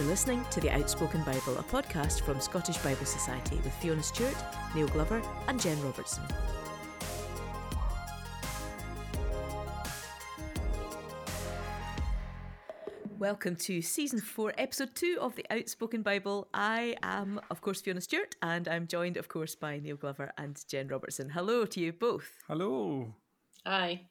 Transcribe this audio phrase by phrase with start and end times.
[0.00, 4.34] You're listening to The Outspoken Bible, a podcast from Scottish Bible Society with Fiona Stewart,
[4.74, 6.24] Neil Glover, and Jen Robertson.
[13.18, 16.48] Welcome to season four, episode two of The Outspoken Bible.
[16.54, 20.58] I am, of course, Fiona Stewart, and I'm joined, of course, by Neil Glover and
[20.66, 21.28] Jen Robertson.
[21.28, 22.30] Hello to you both.
[22.48, 23.14] Hello.
[23.66, 24.06] Hi.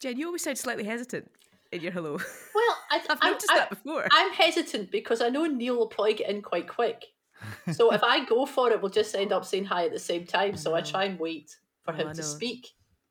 [0.00, 1.30] Jen, you always sound slightly hesitant
[1.70, 2.18] in your hello.
[2.52, 4.06] Well, I, I've I'm, noticed I, that before.
[4.12, 7.06] I'm hesitant because I know Neil will probably get in quite quick.
[7.72, 10.24] So if I go for it, we'll just end up saying hi at the same
[10.26, 10.56] time.
[10.56, 12.68] So I try and wait for Oh, him I to speak.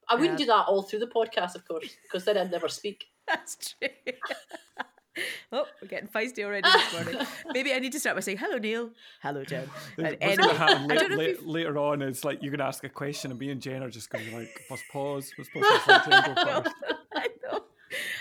[0.08, 0.46] I wouldn't Yeah.
[0.46, 3.06] do that all through the podcast, of course, because then I'd never speak.
[3.28, 3.90] That's true.
[5.52, 7.28] oh, we're getting feisty already this morning.
[7.54, 8.92] Maybe I need to start by saying, hello, Neil.
[9.22, 9.70] Hello, Jen.
[9.98, 12.42] And going anyway, to happen I la- don't know if you've- later on is like
[12.42, 14.38] you're going to ask a question and me and Jen are just going to be
[14.38, 16.76] like, must pause, must pause, let Jen go first.
[17.16, 17.64] I know.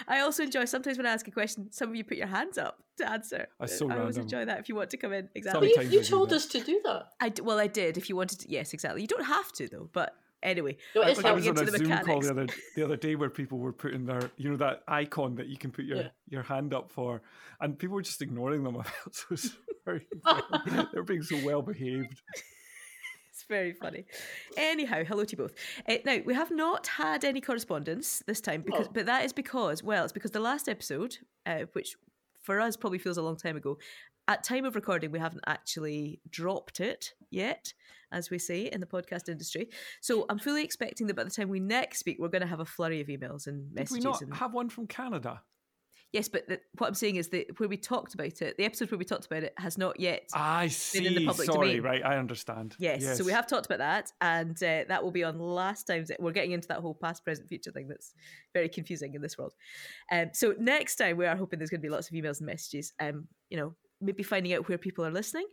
[0.08, 2.58] I also enjoy sometimes when I ask a question, some of you put your hands
[2.58, 3.46] up to answer.
[3.58, 4.22] That's so I always random.
[4.22, 5.24] enjoy that if you want to come in.
[5.26, 5.72] But Exactly.
[5.84, 7.08] you, you told us to do that.
[7.20, 7.96] I d- well, I did.
[7.98, 9.02] If you wanted to, yes, exactly.
[9.02, 9.88] You don't have to though.
[9.92, 12.26] But anyway, No, it's I getting was on into a the Zoom call mechanics.
[12.26, 12.46] the other
[12.76, 15.70] the other day where people were putting their, you know, that icon that you can
[15.70, 16.08] put your Yeah.
[16.28, 17.22] your hand up for,
[17.60, 18.76] and people were just ignoring them.
[18.80, 19.36] I felt so
[19.84, 20.06] sorry.
[20.92, 22.20] They're being so well behaved.
[23.50, 24.04] Very funny.
[24.56, 25.54] Anyhow, hello to you both.
[25.88, 28.90] Uh, now we have not had any correspondence this time because, Oh.
[28.94, 31.96] but that is because, well, it's because the last episode, uh, which
[32.40, 33.76] for us probably feels a long time ago,
[34.28, 37.74] at time of recording we haven't actually dropped it yet,
[38.12, 39.68] as we say in the podcast industry.
[40.00, 42.60] So I'm fully expecting that by the time we next speak, we're going to have
[42.60, 43.96] a flurry of emails and messages.
[43.96, 45.42] Did we not and have one from Canada?
[46.12, 48.90] Yes, but the, what I'm saying is that where we talked about it, the episode
[48.90, 51.14] where we talked about it has not yet I in see.
[51.14, 51.82] the public Sorry, domain.
[51.82, 52.04] right?
[52.04, 52.76] I understand.
[52.78, 56.10] Yes, so we have talked about that, and uh, that will be on last time's.
[56.18, 58.14] We're getting into that whole past, present, future thing that's
[58.52, 59.54] very confusing in this world.
[60.10, 62.46] Um, so next time we are hoping there's going to be lots of emails and
[62.46, 62.92] messages.
[63.00, 65.46] Um, you know, maybe finding out where people are listening.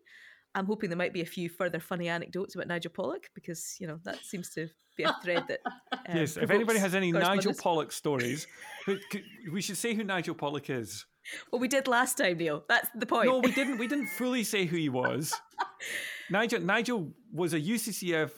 [0.56, 3.86] I'm hoping there might be a few further funny anecdotes about Nigel Pollock because you
[3.86, 5.60] know that seems to be a thread that.
[5.66, 7.54] Um, Yes, if anybody has any Nigel.
[7.54, 8.48] Pollock stories,
[9.52, 11.06] we should say who Nigel Pollock is.
[11.52, 12.64] Well, we did last time, Neil.
[12.70, 13.28] That's the point.
[13.28, 13.78] No, we didn't.
[13.78, 15.34] We didn't fully say who he was.
[16.30, 18.32] Nigel Nigel was a UCCF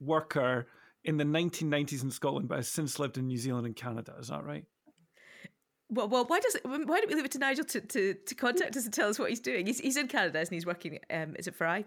[0.00, 0.68] worker
[1.04, 4.14] in the 1990s in Scotland, but has since lived in New Zealand and Canada.
[4.18, 4.64] Is that right?
[5.88, 8.34] Well, well, why does it, why don't we leave it to Nigel to, to, to
[8.34, 9.66] contact us and tell us what he's doing?
[9.66, 10.56] He's, he's in Canada, isn't he?
[10.56, 10.98] He's working.
[11.10, 11.84] Um, is it for I?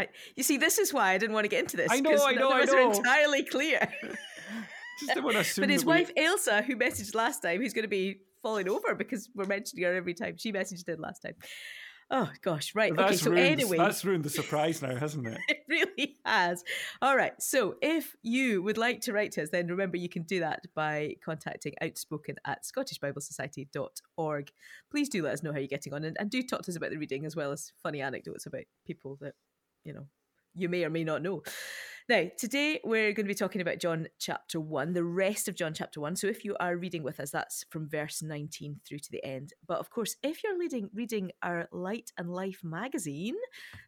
[0.00, 0.08] I?
[0.36, 1.88] You see, this is why I didn't want to get into this.
[1.90, 2.88] I know, I know, I know.
[2.88, 3.88] Are entirely clear.
[5.00, 5.62] Just didn't want to assume.
[5.62, 8.68] but his that we- wife Ailsa, who messaged last time, who's going to be falling
[8.68, 11.34] over because we're mentioning her every time she messaged in last time.
[12.12, 12.90] Oh gosh, right.
[12.90, 15.38] okay, so ruined, anyway, that's ruined the surprise now, hasn't it?
[15.48, 16.64] it really has.
[17.00, 17.40] All right.
[17.40, 20.66] So if you would like to write to us, then remember you can do that
[20.74, 24.50] by contacting outspoken at scottishbiblesociety.org.
[24.90, 26.76] Please do let us know how you're getting on and, and do talk to us
[26.76, 29.34] about the reading as well as funny anecdotes about people that,
[29.84, 30.06] you know,
[30.54, 31.42] you may or may not know.
[32.10, 35.72] Now, today we're going to be talking about John chapter 1, the rest of John
[35.72, 36.16] chapter 1.
[36.16, 39.52] So if you are reading with us, that's from verse 19 through to the end.
[39.68, 43.36] But of course, if you're reading, reading our Light and Life magazine,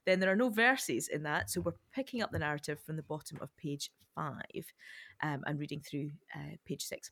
[0.06, 1.50] then there are no verses in that.
[1.50, 4.36] So we're picking up the narrative from the bottom of page 5
[5.24, 7.10] um, and reading through uh, page 6.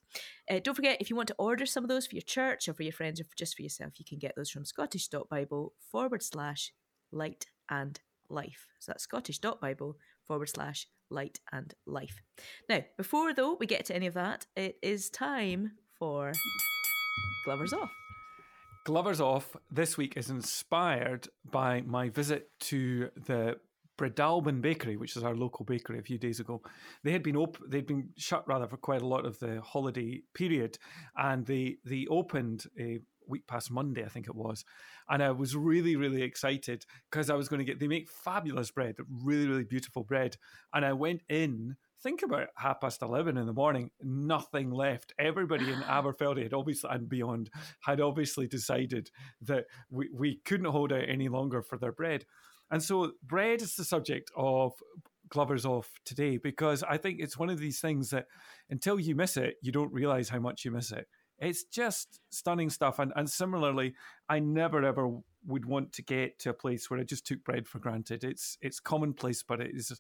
[0.49, 2.75] Uh, don't forget, if you want to order some of those for your church or
[2.75, 6.23] for your friends or for just for yourself, you can get those from scottish.bible forward
[6.23, 6.73] slash
[7.11, 8.67] light and life.
[8.79, 9.97] So that's scottish.bible
[10.27, 12.23] forward slash light and life.
[12.69, 16.33] Now, before though we get to any of that, it is time for
[17.45, 17.91] Glover's Off.
[18.85, 23.57] Glover's Off this week is inspired by my visit to the
[23.99, 26.63] Breadalbane Bakery, which is our local bakery, a few days ago.
[27.05, 30.23] They had been op- they'd been shut rather for quite a lot of the holiday
[30.33, 30.79] period,
[31.17, 34.65] and they they opened a week past Monday, I think it was,
[35.09, 38.71] and I was really really excited because I was going to get they make fabulous
[38.71, 40.37] bread, really really beautiful bread,
[40.75, 41.77] and I went in.
[42.03, 45.13] Think about half past eleven in the morning, nothing left.
[45.19, 47.51] Everybody in Aberfeldy had obviously and beyond
[47.81, 49.11] had obviously decided
[49.43, 52.25] that we, we couldn't hold out any longer for their bread.
[52.71, 54.73] And so bread is the subject of
[55.31, 58.27] Glover's Off today because I think it's one of these things that
[58.69, 61.07] until you miss it, you don't realize how much you miss it.
[61.41, 62.99] It's just stunning stuff.
[62.99, 63.95] And, and similarly,
[64.29, 65.11] I never ever
[65.47, 68.25] would want to get to a place where I just took bread for granted.
[68.25, 69.99] It's it's commonplace, but it is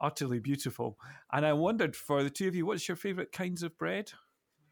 [0.00, 0.98] utterly beautiful.
[1.32, 4.12] And I wondered for the two of you, what's your favourite kinds of bread?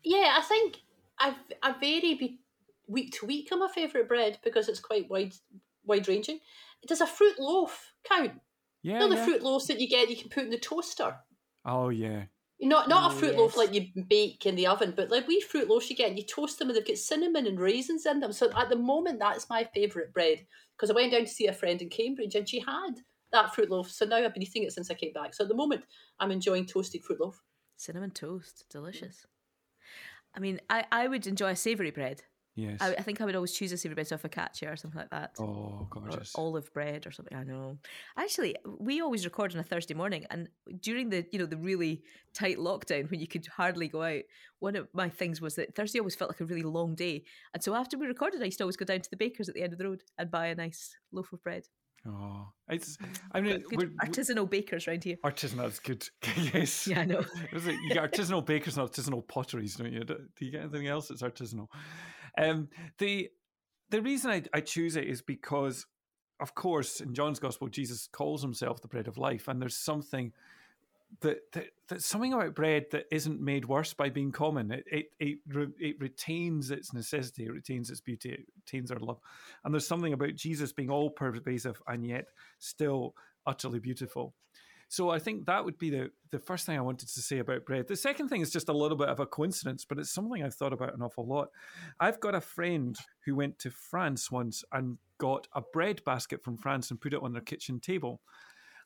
[0.03, 0.79] Yeah, I think
[1.19, 2.41] I I vary be,
[2.87, 5.35] week to week on my favourite bread because it's quite wide
[5.85, 6.41] wide ranging.
[6.87, 8.33] Does a fruit loaf count?
[8.83, 8.95] Yeah.
[8.95, 9.25] you know the yeah.
[9.25, 11.17] fruit loaves that you get you can put in the toaster.
[11.65, 12.25] Oh yeah.
[12.63, 15.41] Not not Oh, a fruit loaf like you bake in the oven, but like wee
[15.41, 18.21] fruit loaves you get and you toast them and they've got cinnamon and raisins in
[18.21, 18.33] them.
[18.33, 20.47] So at the moment, that's my favourite bread
[20.77, 23.01] because I went down to see a friend in Cambridge and she had
[23.33, 23.91] that fruit loaf.
[23.91, 25.33] So now I've been eating it since I came back.
[25.35, 25.85] So at the moment,
[26.19, 27.41] I'm enjoying toasted fruit loaf.
[27.77, 29.27] Cinnamon toast, delicious.
[30.35, 32.23] I mean, I, I would enjoy a savoury bread.
[32.57, 32.79] Yes.
[32.81, 35.11] I, I think I would always choose a savoury bread, so focaccia or something like
[35.11, 35.37] that.
[35.39, 36.33] oh, or gorgeous.
[36.35, 37.37] olive bread or something.
[37.37, 37.79] I know.
[38.17, 40.49] Actually, we always record on a Thursday morning, and
[40.81, 42.03] during the you know the really
[42.35, 44.23] tight lockdown when you could hardly go out,
[44.59, 47.25] one of my things was that Thursday always felt like a really long day,
[47.55, 49.55] and so after we recorded, I used to always go down to the baker's at
[49.55, 51.65] the end of the road and buy a nice loaf of bread.
[52.07, 52.97] Oh, it's.
[53.31, 55.17] I mean, Good we're- artisanal bakers around here.
[55.25, 56.03] artisanal is good.
[56.55, 56.87] yes.
[56.87, 57.23] Yeah, I know.
[57.53, 60.01] You get artisanal bakers and artisanal potteries, don't you?
[60.05, 61.69] Do do you get anything else that's artisanal?
[62.37, 62.69] Um,
[62.99, 63.31] the
[63.91, 65.87] the reason I, I choose it is because,
[66.41, 70.33] of course, in John's Gospel, Jesus calls himself the bread of life, and there's something
[71.21, 71.39] that,
[71.89, 74.71] that something about bread that isn't made worse by being common.
[74.71, 78.99] It it it, re, it retains its necessity, it retains its beauty, it retains our
[78.99, 79.19] love,
[79.65, 82.27] and there's something about Jesus being all pervasive and yet
[82.59, 83.15] still
[83.47, 84.35] utterly beautiful.
[84.91, 87.65] So I think that would be the, the first thing I wanted to say about
[87.65, 87.87] bread.
[87.87, 90.57] The second thing is just a little bit of a coincidence, but it's something I've
[90.57, 91.51] thought about an awful lot.
[92.01, 96.57] I've got a friend who went to France once and got a bread basket from
[96.57, 98.21] France and put it on their kitchen table.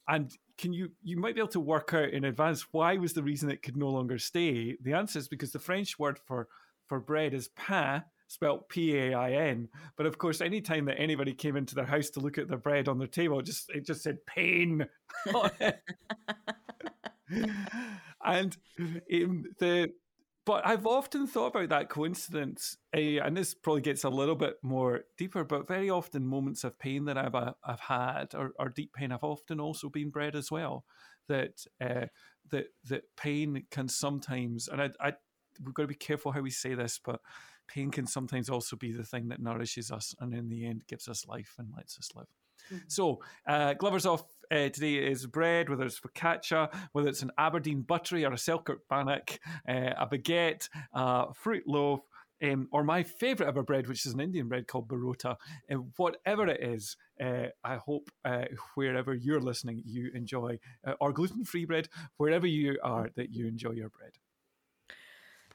[0.06, 3.22] And can you you might be able to work out in advance why was the
[3.22, 4.76] reason it could no longer stay?
[4.82, 6.48] The answer is because the French word for
[6.86, 9.68] for bread is pain, spelt P A I N.
[9.96, 12.58] But of course, any time that anybody came into their house to look at their
[12.58, 14.86] bread on their table, it just it just said pain
[15.34, 15.80] on it.
[18.24, 18.56] and
[19.12, 19.92] um, the
[20.46, 24.56] but I've often thought about that coincidence, uh, and this probably gets a little bit
[24.62, 25.42] more deeper.
[25.42, 29.10] But very often, moments of pain that I've uh, I've had, or, or deep pain,
[29.10, 30.84] I've often also been bread as well.
[31.28, 32.06] That uh,
[32.50, 35.12] that that pain can sometimes, and I, I
[35.64, 37.20] we've got to be careful how we say this, but
[37.66, 41.08] pain can sometimes also be the thing that nourishes us, and in the end, gives
[41.08, 42.26] us life and lets us live.
[42.88, 47.82] So, uh, Glover's off uh, today is bread, whether it's focaccia, whether it's an Aberdeen
[47.82, 49.38] buttery or a Selkirk bannock,
[49.68, 52.00] uh, a baguette, a fruit loaf,
[52.42, 55.36] um, or my favourite ever bread, which is an Indian bread called barota.
[55.70, 58.44] Uh, whatever it is, uh, I hope uh,
[58.74, 63.46] wherever you're listening, you enjoy, uh, or gluten free bread, wherever you are, that you
[63.46, 64.12] enjoy your bread.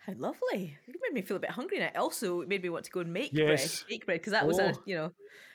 [0.10, 0.78] How lovely!
[0.88, 3.02] You made me feel a bit hungry, and it also made me want to go
[3.02, 3.84] and make Yes.
[3.84, 4.84] bread, bake bread, because that was a Oh.
[4.86, 5.14] you know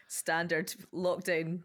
[0.08, 1.62] standard lockdown.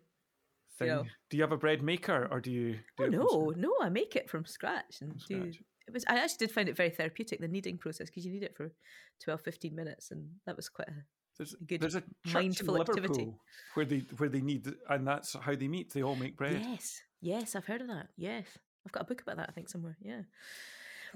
[0.78, 0.88] Thing.
[0.88, 1.04] Yeah.
[1.30, 2.80] Do you have a bread maker, or do you?
[2.98, 5.52] Do Oh no, no, I make it from scratch and do.
[5.52, 5.64] scratch.
[5.88, 6.06] It was.
[6.08, 8.72] I actually did find it very therapeutic the kneading process because you knead it for
[9.20, 11.06] 12, 15 minutes, and that was quite a
[11.38, 13.34] There's, good there's a church mindful in activity.
[13.74, 15.92] Where they where they need, and that's how they meet.
[15.94, 16.62] They all make bread.
[16.62, 18.08] Yes, yes, I've heard of that.
[18.16, 18.46] Yes,
[18.86, 19.50] I've got a book about that.
[19.50, 19.98] I think somewhere.
[20.02, 20.22] Yeah,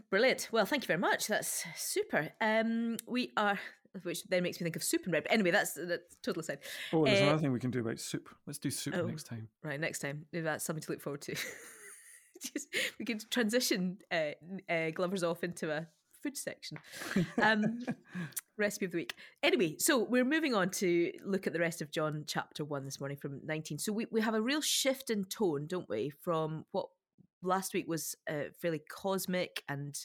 [0.09, 0.49] brilliant.
[0.51, 1.27] Well, thank you very much.
[1.27, 2.29] That's super.
[2.41, 3.59] Um, we are,
[4.03, 5.23] which then makes me think of soup and bread.
[5.23, 6.59] But anyway, that's that's total aside.
[6.91, 8.29] Oh, there's Uh, another thing we can do about soup.
[8.45, 9.05] Let's do soup oh.
[9.05, 9.49] next time.
[9.63, 11.35] Right, next time maybe that's something to look forward to.
[12.41, 12.67] Just,
[12.99, 14.31] we could transition uh,
[14.69, 15.87] uh, Glover's off into a
[16.23, 16.77] food section.
[17.41, 17.79] Um,
[18.57, 19.15] recipe of the week.
[19.41, 22.99] Anyway, so we're moving on to look at the rest of John chapter one this
[22.99, 23.79] morning from 19.
[23.79, 26.87] So we, we have a real shift in tone, don't we, from what
[27.43, 29.97] last week was uh, fairly cosmic and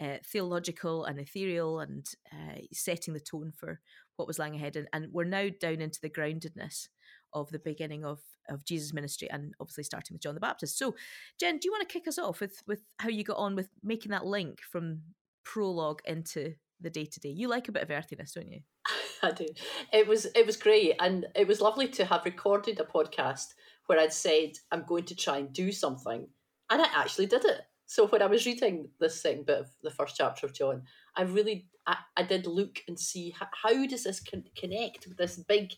[0.00, 3.80] uh, theological and ethereal and uh, setting the tone for
[4.16, 4.76] what was lying ahead.
[4.76, 6.88] And, and we're now down into the groundedness
[7.34, 10.78] of the beginning of, of Jesus' ministry and obviously starting with John the Baptist.
[10.78, 10.94] So,
[11.38, 13.68] Jen, do you want to kick us off with, with how you got on with
[13.82, 15.00] making that link from
[15.44, 17.30] prologue into the day to day?
[17.30, 18.60] You like a bit of earthiness, don't you?
[19.22, 19.46] I do.
[19.92, 23.54] It was it was great, and it was lovely to have recorded a podcast
[23.86, 26.26] where I'd said I'm going to try and do something,
[26.72, 27.60] and I actually did it.
[27.86, 30.82] So when I was reading this second bit of the first chapter of John,
[31.14, 35.18] I really I, I did look and see how, how does this con- connect with
[35.18, 35.72] this big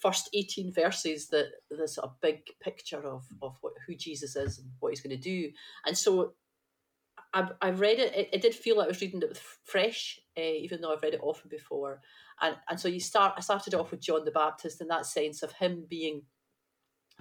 [0.00, 4.68] first 18 verses that this a big picture of of what, who Jesus is and
[4.78, 5.50] what he's going to do.
[5.84, 6.34] And so
[7.34, 10.20] I, I read it, it, it did feel like I was reading it with fresh,
[10.38, 12.00] uh, even though I've read it often before.
[12.40, 15.42] And and so you start I started off with John the Baptist in that sense
[15.42, 16.22] of him being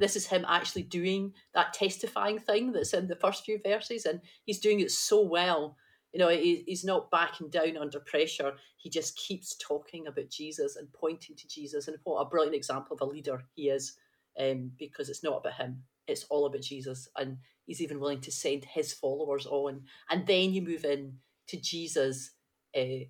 [0.02, 4.20] this is him actually doing that testifying thing that's in the first few verses, and
[4.44, 5.78] he's doing it so well.
[6.12, 8.54] You know, he, he's not backing down under pressure.
[8.78, 12.96] He just keeps talking about Jesus and pointing to Jesus, and what a brilliant example
[12.96, 13.96] of a leader he is,
[14.40, 18.32] um, because it's not about him; it's all about Jesus, and he's even willing to
[18.32, 19.84] send his followers on.
[20.10, 21.14] And then you move in
[21.48, 22.32] to Jesus
[22.76, 23.06] uh,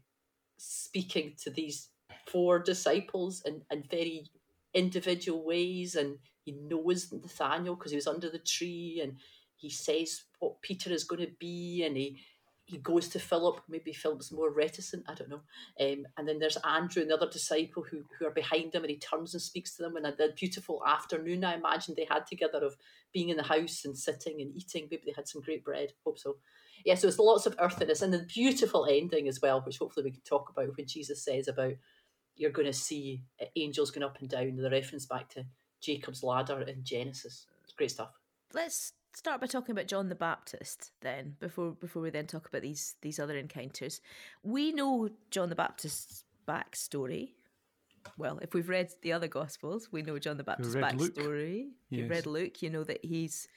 [0.57, 1.89] speaking to these
[2.27, 4.29] four disciples in, in very
[4.73, 9.17] individual ways, and he knows Nathaniel because he was under the tree, and
[9.55, 12.19] he says what Peter is going to be, and he
[12.65, 13.61] he goes to Philip.
[13.67, 15.03] Maybe Philip's more reticent.
[15.07, 15.41] I don't know.
[15.79, 19.33] Um, and then there's Andrew, another disciple who who are behind him, and he turns
[19.33, 19.97] and speaks to them.
[19.97, 22.77] And the beautiful afternoon I imagine they had together of
[23.13, 24.87] being in the house and sitting and eating.
[24.89, 25.93] Maybe they had some great bread.
[26.05, 26.37] Hope so.
[26.85, 30.11] Yeah, so it's lots of earthiness and the beautiful ending as well, which hopefully we
[30.11, 31.73] can talk about when Jesus says about
[32.35, 33.23] you're going to see
[33.55, 34.55] angels going up and down.
[34.55, 35.45] The reference back to
[35.81, 37.47] Jacob's ladder in Genesis.
[37.63, 38.11] It's great stuff.
[38.53, 42.61] Let's start by talking about John the Baptist then before before we then talk about
[42.61, 44.01] these these other encounters.
[44.43, 47.33] We know John the Baptist's backstory.
[48.17, 51.67] Well, if we've read the other Gospels, we know John the Baptist's backstory.
[51.91, 53.47] If you've read Luke, you know that he's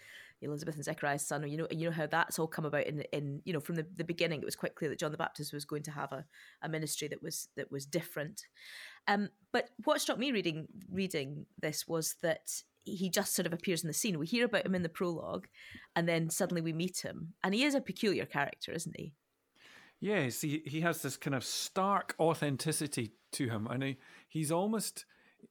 [0.42, 1.48] Elizabeth and Zechariah's son.
[1.48, 3.86] You know, you know how that's all come about in in you know from the,
[3.96, 4.40] the beginning.
[4.40, 6.24] It was quite clear that John the Baptist was going to have a,
[6.62, 8.46] a ministry that was that was different.
[9.06, 13.82] Um, but what struck me reading reading this was that he just sort of appears
[13.82, 14.18] in the scene.
[14.18, 15.46] We hear about him in the prologue,
[15.96, 19.14] and then suddenly we meet him, and he is a peculiar character, isn't he?
[20.00, 23.96] Yes, he he has this kind of stark authenticity to him, and he,
[24.28, 25.06] he's almost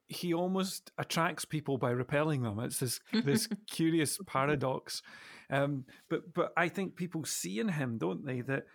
[0.08, 2.60] he almost attracts people by repelling them.
[2.60, 5.02] It's this this curious paradox.
[5.50, 8.66] Um, but but I think people see in him, don't they, that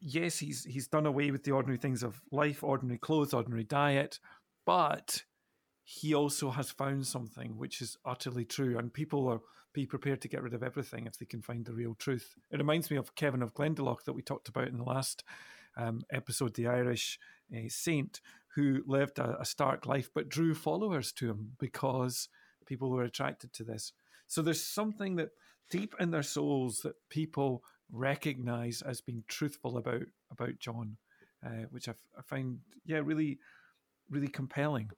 [0.00, 4.18] yes, he's he's done away with the ordinary things of life, ordinary clothes, ordinary diet,
[4.66, 5.24] but
[5.82, 9.40] he also has found something which is utterly true, and people are
[9.72, 12.34] be prepared to get rid of everything if they can find the real truth.
[12.50, 15.22] It reminds me of Kevin of Glendalough that we talked about in the last
[15.76, 17.18] um, episode, the Irish
[17.54, 18.20] uh, saint
[18.54, 22.28] who lived a, a stark life but drew followers to him because
[22.66, 23.92] people were attracted to this.
[24.26, 25.30] So there's something that
[25.70, 30.96] deep in their souls that people recognize as being truthful about about John,
[31.44, 33.38] uh, which I, I find yeah really
[34.08, 34.90] really compelling.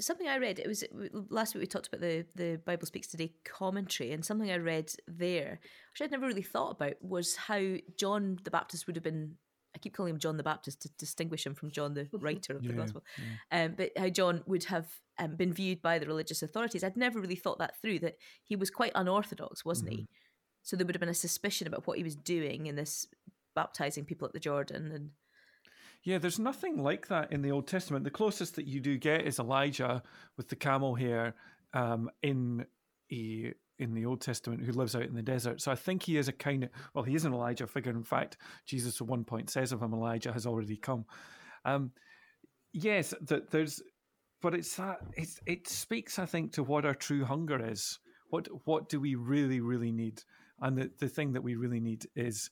[0.00, 0.84] Something I read it was
[1.28, 4.92] last week we talked about the the Bible Speaks Today commentary, and something I read
[5.08, 5.60] there,
[5.92, 9.36] which I'd never really thought about, was how John the Baptist would have been
[9.74, 12.62] I keep calling him John the Baptist to distinguish him from John the writer of
[12.62, 13.02] the Gospel.
[13.50, 13.64] Yeah.
[13.64, 14.86] Um, but how John would have
[15.18, 16.84] um, been viewed by the religious authorities.
[16.84, 20.00] I'd never really thought that through, that he was quite unorthodox, wasn't mm-hmm.
[20.00, 20.08] he?
[20.62, 23.06] So there would have been a suspicion about what he was doing in this
[23.54, 25.10] baptizing people at the Jordan and
[26.04, 28.02] yeah, there's nothing like that in the Old Testament.
[28.04, 30.02] The closest that you do get is Elijah
[30.36, 31.36] with the camel hair
[31.74, 32.66] um, in
[33.12, 35.60] a in the Old Testament who lives out in the desert.
[35.60, 37.92] So I think he is a kind of well, he is an Elijah figure.
[37.92, 41.04] In fact, Jesus at one point says of him, Elijah has already come.
[41.64, 41.92] Um,
[42.72, 43.80] yes, that there's,
[44.40, 47.98] but it's that it's, it speaks, I think, to what our true hunger is.
[48.30, 50.22] What what do we really really need?
[50.62, 52.50] And the, the thing that we really need is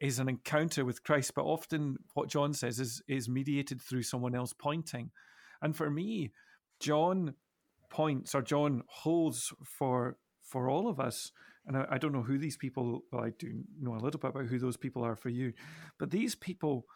[0.00, 1.34] is an encounter with Christ.
[1.34, 5.10] But often, what John says is is mediated through someone else pointing.
[5.62, 6.32] And for me,
[6.80, 7.34] John
[7.90, 11.30] points or John holds for for all of us.
[11.66, 14.30] And I, I, don't know who these people, well, I do know a little bit
[14.30, 15.52] about who those people are for you,
[15.98, 16.86] but these people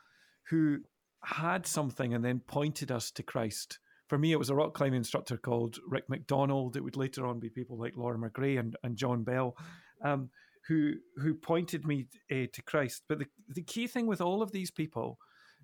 [0.49, 0.78] who
[1.23, 3.78] had something and then pointed us to Christ.
[4.09, 6.76] For me, it was a rock climbing instructor called Rick McDonald.
[6.76, 9.56] It would later on be people like Laura McGray and, and John Bell,
[10.02, 10.30] um,
[10.68, 13.02] who who pointed me uh, to Christ.
[13.09, 15.18] But the, the key thing with all of these people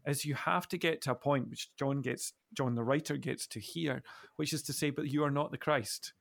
[0.07, 3.47] is you have to get to a point which John gets, John the writer gets
[3.49, 4.03] to hear,
[4.37, 6.15] which is to say, but you are not the Christ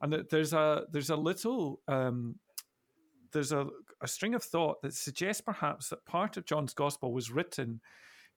[0.00, 2.36] and that there's a there's a little um,
[3.32, 3.66] there's a,
[4.00, 7.80] a string of thought that suggests perhaps that part of John's gospel was written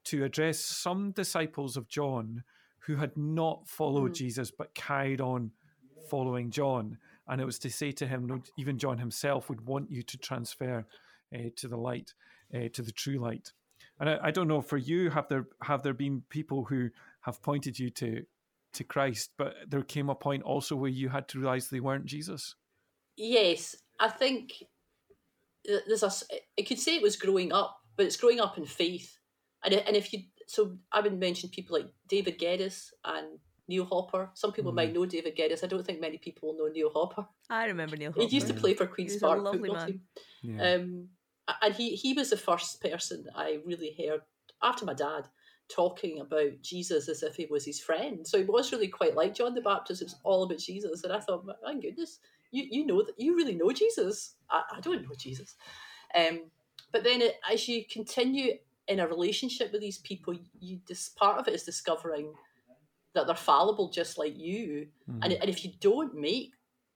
[0.06, 2.44] to address some disciples of John
[2.80, 4.16] who had not followed mm.
[4.16, 5.52] Jesus but carried on
[6.10, 6.98] following John.
[7.28, 10.18] And it was to say to him, no, even John himself would want you to
[10.18, 10.86] transfer
[11.34, 12.14] uh, to the light,
[12.54, 13.52] uh, to the true light.
[14.00, 16.90] And I, I, don't know for you, have there have there been people who
[17.22, 18.24] have pointed you to
[18.74, 22.06] to Christ, but there came a point also where you had to realize they weren't
[22.06, 22.56] Jesus.
[23.18, 24.54] Yes, I think
[25.66, 26.12] there's a.
[26.60, 29.18] I could say it was growing up, but it's growing up in faith,
[29.64, 34.30] and and if you so I would mention people like David Geddes and Neil Hopper.
[34.34, 34.76] Some people mm.
[34.76, 35.64] might know David Geddes.
[35.64, 37.26] I don't think many people know Neil Hopper.
[37.50, 38.28] I remember Neil Hopper.
[38.28, 39.88] He used to play for Queen's Park football man.
[39.88, 40.02] team.
[40.42, 40.74] Yeah.
[40.74, 41.08] Um,
[41.62, 44.22] and he he was the first person I really heard
[44.62, 45.28] after my dad
[45.70, 48.28] talking about Jesus as if he was his friend.
[48.28, 50.02] So he was really quite like John the Baptist.
[50.02, 51.04] It was all about Jesus.
[51.04, 52.20] And I thought, my goodness,
[52.52, 54.36] you, you know that you really know Jesus.
[54.50, 55.56] I, I don't know Jesus.
[56.14, 56.42] Um,
[56.92, 61.40] but then it, as you continue in a relationship with these people, you this part
[61.40, 62.34] of it is discovering
[63.14, 64.88] that they're fallible just like you.
[65.10, 65.24] Mm-hmm.
[65.24, 66.54] And, and if you don't make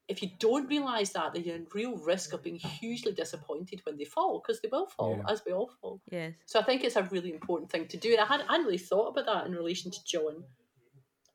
[0.07, 3.97] if you don't realize that, then you're in real risk of being hugely disappointed when
[3.97, 5.31] they fall, because they will fall, yeah.
[5.31, 5.99] as we all fall.
[6.11, 6.33] Yes.
[6.45, 8.11] So I think it's a really important thing to do.
[8.11, 10.43] And I hadn't, I hadn't really thought about that in relation to John.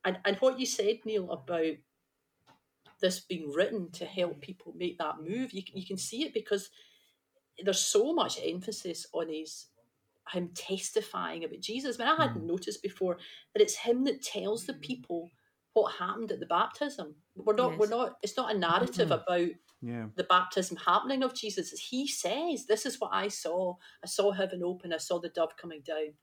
[0.05, 1.75] And, and what you said, Neil, about
[3.01, 6.69] this being written to help people make that move, you, you can see it because
[7.61, 9.67] there's so much emphasis on his
[10.31, 11.99] him testifying about Jesus.
[11.99, 12.47] I mean, I hadn't Mm.
[12.47, 13.17] noticed before
[13.53, 15.29] that it's him that tells the people
[15.73, 17.15] what happened at the baptism.
[17.35, 17.77] We're not.
[17.77, 18.17] We're not.
[18.21, 19.23] It's not a narrative Mm.
[19.23, 19.49] about
[19.81, 20.09] Yeah.
[20.15, 21.71] the baptism happening of Jesus.
[21.79, 23.75] He says, "This is what I saw.
[24.03, 24.91] I saw heaven open.
[24.93, 26.17] I saw the dove coming down."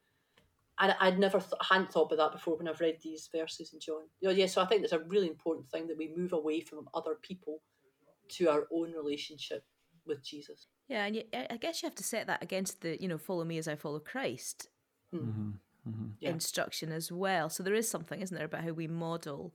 [0.80, 3.80] And I'd never th- hadn't thought about that before when I've read these verses in
[3.80, 4.08] John.
[4.20, 6.60] You know, yeah, so I think it's a really important thing that we move away
[6.60, 7.62] from other people
[8.28, 9.64] to our own relationship
[10.08, 10.66] with Jesus.
[10.88, 13.18] Yeah, and you, I I guess you have to set that against the, you know,
[13.18, 14.68] follow me as I follow Christ
[15.12, 15.50] hmm
[15.84, 16.30] hmm Yeah.
[16.30, 17.48] instruction as well.
[17.50, 19.54] So there is something, isn't there, about how we model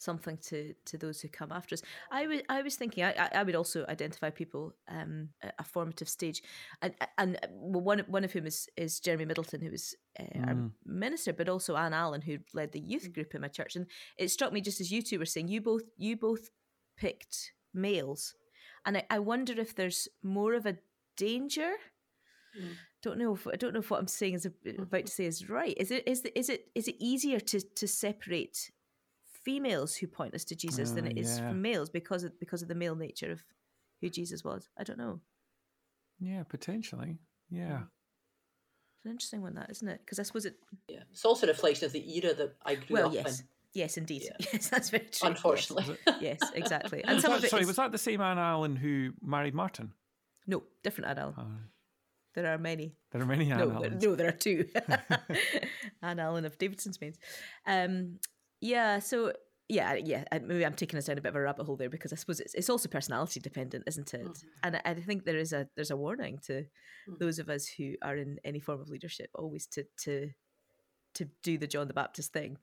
[0.00, 1.82] something to to those who come after us.
[2.12, 5.64] I was I was thinking I, I- I would also identify people um, at a
[5.64, 6.42] formative stage,
[6.82, 10.70] and and one one of whom is is Jeremy Middleton, who was uh, our Mm.
[10.84, 13.76] minister, but also Anne Allen, who led the youth group in my church.
[13.76, 13.86] And
[14.18, 16.50] it struck me just as you two were saying, you both you both
[16.96, 18.34] picked males,
[18.84, 20.78] and I, I wonder if there's more of a
[21.16, 21.72] danger.
[22.58, 22.74] Mm.
[23.02, 25.48] Don't know if I don't know if what I'm saying is about to say is
[25.48, 25.74] right.
[25.78, 28.70] Is it is the, is it is it easier to to separate
[29.44, 31.48] females who point us to Jesus than Uh, it is yeah.
[31.48, 33.42] from males because of because of the male nature of
[34.00, 34.68] who Jesus was?
[34.76, 35.20] I don't know.
[36.18, 37.18] Yeah, potentially.
[37.50, 37.82] Yeah.
[38.96, 40.00] It's an interesting one, that isn't it?
[40.04, 40.56] Because I suppose it.
[40.88, 43.46] Yeah, it's also a reflection of the era that I grew Well, up yes, in.
[43.74, 44.46] Yes, indeed, Yeah.
[44.52, 45.28] yes, that's very true.
[45.28, 45.36] yes.
[45.36, 47.02] Unfortunately, Yes, exactly.
[47.04, 49.12] And Was some that- of it sorry, is- was that the same Anne Allen who
[49.22, 49.92] married Martin?
[50.46, 51.34] no different Anne Allen.
[51.38, 51.44] Uh,
[52.34, 52.96] There are many.
[53.12, 54.02] there are many Anne no, there, Allens.
[54.04, 54.64] no, there are two.
[56.02, 57.18] Anne Allen of Davidson's Mains.
[57.66, 58.18] Um,
[58.60, 59.32] yeah, so
[59.68, 60.24] yeah, yeah.
[60.32, 62.40] Maybe I'm taking us down a bit of a rabbit hole there because I suppose
[62.40, 64.26] it's, it's also personality dependent, isn't it?
[64.26, 64.42] Mhm.
[64.62, 66.64] And I, I think there is a there's a warning to
[67.08, 67.18] Mhm.
[67.18, 70.30] those of us who are in any form of leadership always to to
[71.14, 72.56] to do the John the Baptist thing.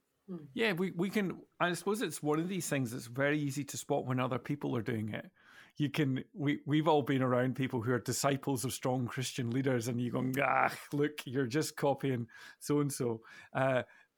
[0.54, 1.38] Yeah, we, we can.
[1.60, 4.76] I suppose it's one of these things that's very easy to spot when other people
[4.76, 5.30] are doing it.
[5.76, 6.24] You can.
[6.34, 10.10] We we've all been around people who are disciples of strong Christian leaders, and you
[10.10, 12.26] go, ah, look, you're just copying
[12.58, 13.20] so and so.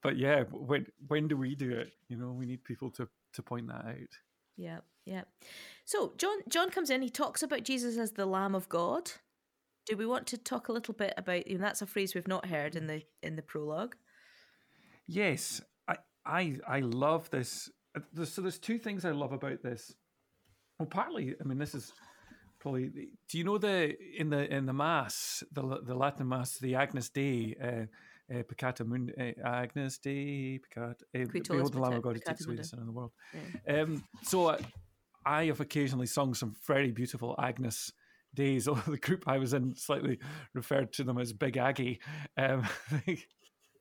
[0.02, 1.92] But yeah, when when do we do it?
[2.08, 4.14] You know, we need people to to point that out.
[4.56, 5.22] Yeah, yeah.
[5.84, 7.02] So John John comes in.
[7.02, 9.10] He talks about Jesus as the Lamb of God.
[9.86, 11.48] Do we want to talk a little bit about?
[11.48, 13.96] Know, that's a phrase we've not heard in the in the prologue.
[15.06, 15.60] Yes,
[16.28, 17.70] I I I love this.
[17.96, 19.94] Uh, So there's two things I love about this.
[20.78, 21.92] Well, partly, I mean, this is
[22.60, 22.88] probably.
[23.28, 27.08] Do you know the in the in the mass, the the Latin mass, the Agnus
[27.08, 32.14] Dei, uh, uh, Peccata Mundi, uh, Agnus Dei, Peccata, uh, behold the Lamb of God
[32.16, 33.12] who takes away the sin of the world.
[33.66, 33.80] Yeah.
[33.82, 34.58] Um, so uh,
[35.24, 37.92] I have occasionally sung some very beautiful Agnus
[38.34, 38.68] Deis.
[38.68, 40.18] Although the group I was in slightly
[40.54, 42.00] referred to them as Big Aggie.
[42.36, 42.66] Um,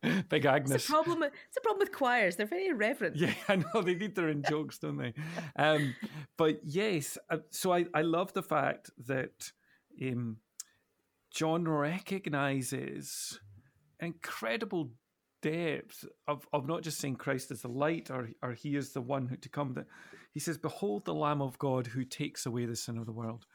[0.29, 0.75] Big Agnes.
[0.75, 1.23] It's a problem.
[1.23, 2.35] It's a problem with choirs.
[2.35, 3.15] They're very irreverent.
[3.15, 5.13] Yeah, I know they need their own jokes, don't they?
[5.55, 5.95] Um,
[6.37, 9.51] but yes, uh, so I, I love the fact that
[10.01, 10.37] um,
[11.31, 13.39] John recognizes
[13.99, 14.91] incredible
[15.41, 19.01] depth of, of not just saying Christ is the light or or he is the
[19.01, 19.73] one who to come.
[19.73, 19.87] That
[20.33, 23.45] he says, "Behold the Lamb of God who takes away the sin of the world."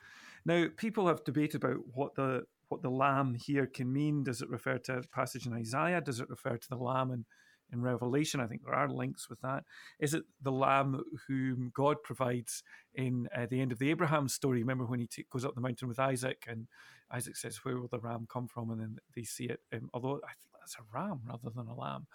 [0.44, 4.24] Now, people have debated about what the what the lamb here can mean.
[4.24, 6.00] Does it refer to a passage in Isaiah?
[6.00, 7.26] Does it refer to the lamb in,
[7.70, 8.40] in Revelation?
[8.40, 9.64] I think there are links with that.
[10.00, 12.62] Is it the lamb whom God provides
[12.94, 14.60] in uh, the end of the Abraham story?
[14.60, 16.66] Remember when he t- goes up the mountain with Isaac and
[17.12, 18.70] Isaac says, Where will the ram come from?
[18.70, 19.60] And then they see it.
[19.70, 22.06] Um, although I think that's a ram rather than a lamb.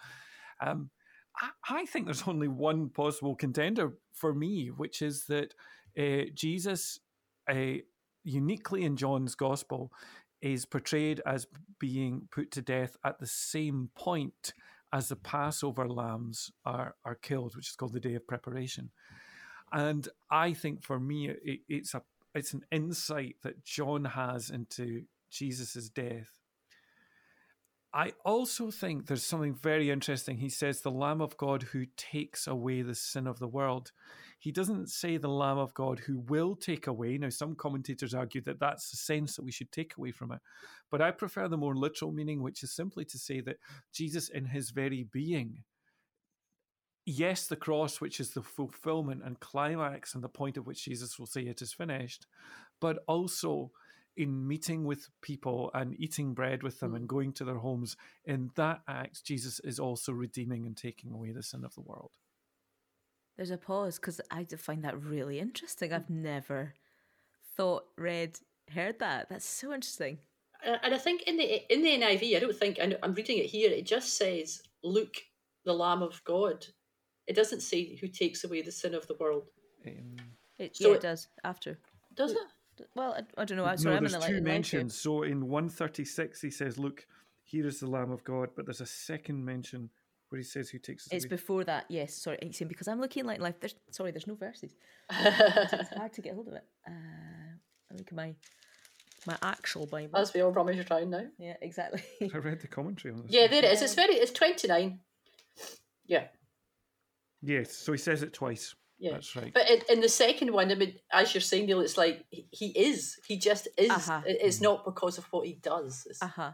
[0.60, 0.90] Um,
[1.70, 5.54] I, think there's only one possible contender for me, which is that
[5.96, 6.98] uh, Jesus,
[7.48, 7.78] uh,
[8.28, 9.90] uniquely in John's gospel,
[10.40, 11.46] is portrayed as
[11.78, 14.52] being put to death at the same point
[14.92, 18.90] as the Passover lambs are, are killed, which is called the Day of Preparation.
[19.72, 22.02] And I think for me, it, it's a
[22.34, 26.37] it's an insight that John has into Jesus's death.
[27.92, 30.36] I also think there's something very interesting.
[30.36, 33.92] He says, the Lamb of God who takes away the sin of the world.
[34.38, 37.16] He doesn't say the Lamb of God who will take away.
[37.16, 40.40] Now, some commentators argue that that's the sense that we should take away from it.
[40.90, 43.56] But I prefer the more literal meaning, which is simply to say that
[43.92, 45.64] Jesus, in his very being,
[47.06, 51.18] yes, the cross, which is the fulfillment and climax and the point at which Jesus
[51.18, 52.26] will say it is finished,
[52.80, 53.72] but also
[54.18, 58.50] in meeting with people and eating bread with them and going to their homes, in
[58.56, 62.10] that act, Jesus is also redeeming and taking away the sin of the world.
[63.36, 65.92] There's a pause because I d- find that really interesting.
[65.92, 66.74] I've never
[67.56, 68.38] thought, read,
[68.74, 69.28] heard that.
[69.28, 70.18] That's so interesting.
[70.66, 73.38] Uh, and I think in the in the NIV, I don't think I I'm reading
[73.38, 73.70] it here.
[73.70, 75.14] It just says, "Look,
[75.64, 76.66] the Lamb of God."
[77.28, 79.44] It doesn't say who takes away the sin of the world,
[79.86, 80.16] Um,
[80.58, 81.78] It, So yeah, it- it does after.
[82.14, 82.38] does it?
[82.94, 83.64] Well, I, I don't know.
[83.64, 84.98] I'm sorry, no, I'm in there's the two mentions.
[85.00, 87.06] So in 136, he says, Look,
[87.42, 88.50] here is the Lamb of God.
[88.56, 89.90] But there's a second mention
[90.28, 91.30] where he says, Who takes It's away.
[91.30, 92.14] before that, yes.
[92.14, 93.60] Sorry, he's saying because I'm looking like life.
[93.60, 94.74] There's sorry, there's no verses.
[95.10, 96.64] It's hard to get hold of it.
[96.86, 96.92] Uh,
[97.90, 98.34] I look at my
[99.26, 100.16] my actual Bible.
[100.18, 101.24] As we all rummage around now.
[101.38, 102.02] yeah, exactly.
[102.34, 103.30] I read the commentary on this.
[103.32, 103.82] Yeah, there it is.
[103.82, 104.14] It's very.
[104.14, 105.00] It's twenty nine.
[106.06, 106.24] Yeah,
[107.42, 108.74] Yes, so he says it twice.
[108.98, 109.12] Yeah.
[109.12, 109.52] That's right.
[109.54, 112.46] But in, in the second one, I mean, as you're saying, Neil, it's like he,
[112.50, 113.18] he is.
[113.26, 113.90] He just is.
[113.90, 114.22] Uh-huh.
[114.26, 116.06] It- It's not because of what he does.
[116.10, 116.52] It's, Uh huh.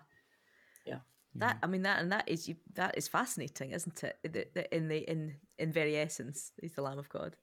[0.87, 0.99] Yeah.
[1.37, 4.19] That I mean that and that is you that is fascinating, isn't it?
[4.23, 7.37] The, the, in the in in very essence, he's the Lamb of God.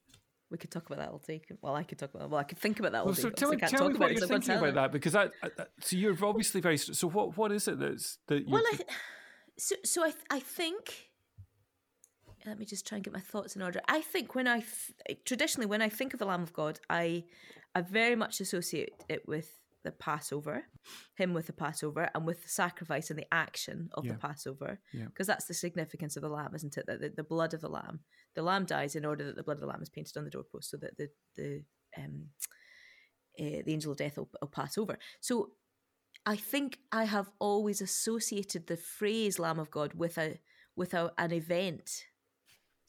[0.49, 1.41] We could talk about that all day.
[1.61, 2.23] Well, I could talk about.
[2.23, 2.29] That.
[2.29, 3.21] Well, I could think about that all Well, day.
[3.21, 5.13] so tell me, I can't tell talk me about what you're thinking about that because
[5.13, 5.71] that, that.
[5.79, 6.77] So you're obviously very.
[6.77, 7.37] So what?
[7.37, 8.41] What is it that's that?
[8.41, 8.79] You're, Well, I,
[9.57, 11.10] so so I I think.
[12.45, 13.81] Let me just try and get my thoughts in order.
[13.87, 14.59] I think when I
[15.07, 17.25] th- traditionally when I think of the Lamb of God, I
[17.75, 20.63] I very much associate it with the Passover,
[21.15, 24.11] him with the Passover, and with the sacrifice and the action of Yeah.
[24.13, 25.05] the Passover, Yeah.
[25.05, 26.85] because that's the significance of the lamb, isn't it?
[26.85, 28.01] That the, the blood of the lamb,
[28.35, 30.29] the lamb dies in order that the blood of the lamb is painted on the
[30.29, 31.63] doorpost, so that the the
[31.97, 32.29] um,
[33.39, 34.97] uh, the angel of death will, will pass over.
[35.19, 35.51] So
[36.25, 40.39] I think I have always associated the phrase "Lamb of God" with a
[40.75, 42.05] with a, an event.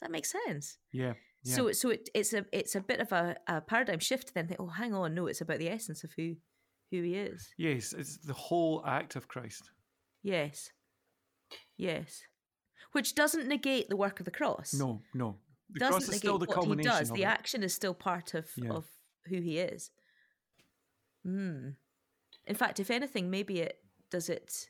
[0.02, 0.78] That makes sense?
[0.92, 1.14] yeah.
[1.44, 1.56] Yeah.
[1.56, 4.32] So so it, it's a it's a bit of a, a paradigm shift.
[4.32, 6.36] Then think, oh, hang on, no, it's about the essence of who
[6.92, 7.52] who he is.
[7.58, 9.70] yes, it's the whole act of Christ.
[10.22, 10.70] Yes,
[11.76, 12.22] yes,
[12.92, 14.72] which doesn't negate the work of the cross.
[14.72, 15.34] No, no.
[15.70, 17.10] The doesn't cross is negate still the what he does.
[17.10, 17.26] The it.
[17.26, 18.70] action is still part of Yeah.
[18.70, 18.84] of
[19.26, 19.90] who he is.
[21.24, 21.70] Hmm.
[22.46, 23.78] In fact, if anything, maybe it
[24.10, 24.68] does it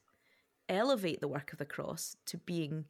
[0.71, 2.87] elevate the work of the cross to being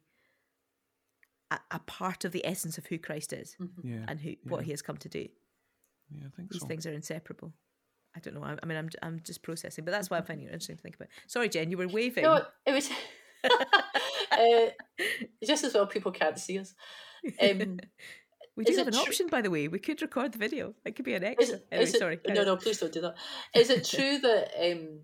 [1.53, 4.05] a, a part of the essence of who Christ is Yeah.
[4.07, 5.27] and who what he has come to do.
[6.09, 6.67] Yeah, I think These so.
[6.67, 7.53] things are inseparable.
[8.15, 8.43] I don't know.
[8.43, 10.81] I, I mean, I'm I'm just processing, but that's why I'm finding it interesting to
[10.81, 11.07] think about.
[11.27, 12.23] Sorry, Jen, you were waving.
[12.23, 12.89] no, it was.
[14.31, 14.67] uh,
[15.43, 16.73] just as well, people can't see us.
[17.41, 17.79] Um,
[18.55, 19.67] we do have an tru- option, by the way.
[19.67, 20.73] We could record the video.
[20.85, 21.55] It could be an Is, extra.
[21.57, 22.19] it- Anyway, is it, sorry.
[22.27, 22.45] no, on.
[22.45, 23.15] no, please don't do that.
[23.55, 24.99] Is it true that um,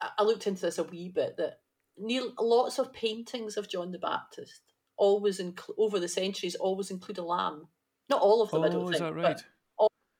[0.00, 1.60] I- I looked into this a wee bit that
[1.98, 4.62] near lots of paintings of John the Baptist
[5.02, 7.66] always include over the centuries always include a lamb.
[8.08, 9.42] Not all of them, I don't Oh, think, is that but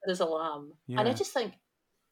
[0.04, 1.54] there's a lamb, and I just think.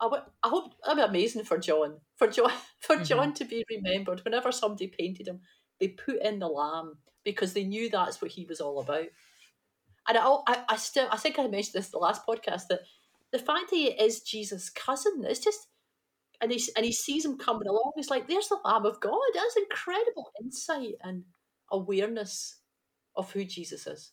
[0.03, 2.01] I, w- I hope that'd be amazing for John.
[2.17, 3.07] For John, for Mhm.
[3.07, 4.25] John to be remembered.
[4.25, 5.41] Whenever somebody painted him,
[5.79, 9.09] they put in the lamb because they knew that's what he was all about.
[10.09, 12.81] And I, I, I still, I think I mentioned this the last podcast that
[13.33, 15.69] the fact that he is Jesus' cousin, it's just,
[16.41, 17.93] and he and he sees him coming along.
[17.97, 21.25] He's like, "There's the Lamb of God." That's incredible insight and
[21.71, 22.57] awareness
[23.21, 24.13] of who Jesus is.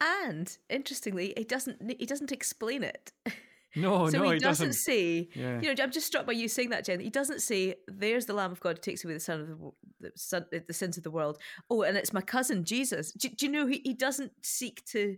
[0.00, 3.12] And interestingly, he doesn't he doesn't explain it.
[3.76, 4.80] No, so no, he, he doesn't, doesn't.
[4.80, 5.28] say.
[5.34, 5.60] Yeah.
[5.60, 7.00] You know, I'm just struck by you saying that, Jen.
[7.00, 9.56] He doesn't say, "There's the Lamb of God who takes away the son of the,
[10.00, 11.36] the, son, the sins of the world."
[11.68, 13.12] Oh, and it's my cousin Jesus.
[13.12, 15.16] Do, do you know he, he doesn't seek to?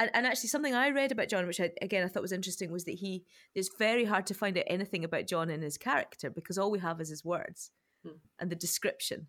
[0.00, 2.72] And, and actually, something I read about John, which I, again I thought was interesting,
[2.72, 6.30] was that he it's very hard to find out anything about John and his character
[6.30, 7.70] because all we have is his words
[8.04, 8.16] Hmm.
[8.40, 9.28] and the description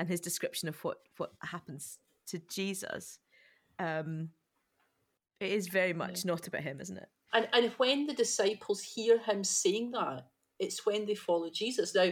[0.00, 3.18] and his description of what what happens to Jesus.
[3.78, 4.30] Um,
[5.38, 7.08] it is very much not about him, isn't it?
[7.34, 10.26] And and when the disciples hear him saying that,
[10.58, 11.94] it's when they follow Jesus.
[11.94, 12.10] Now,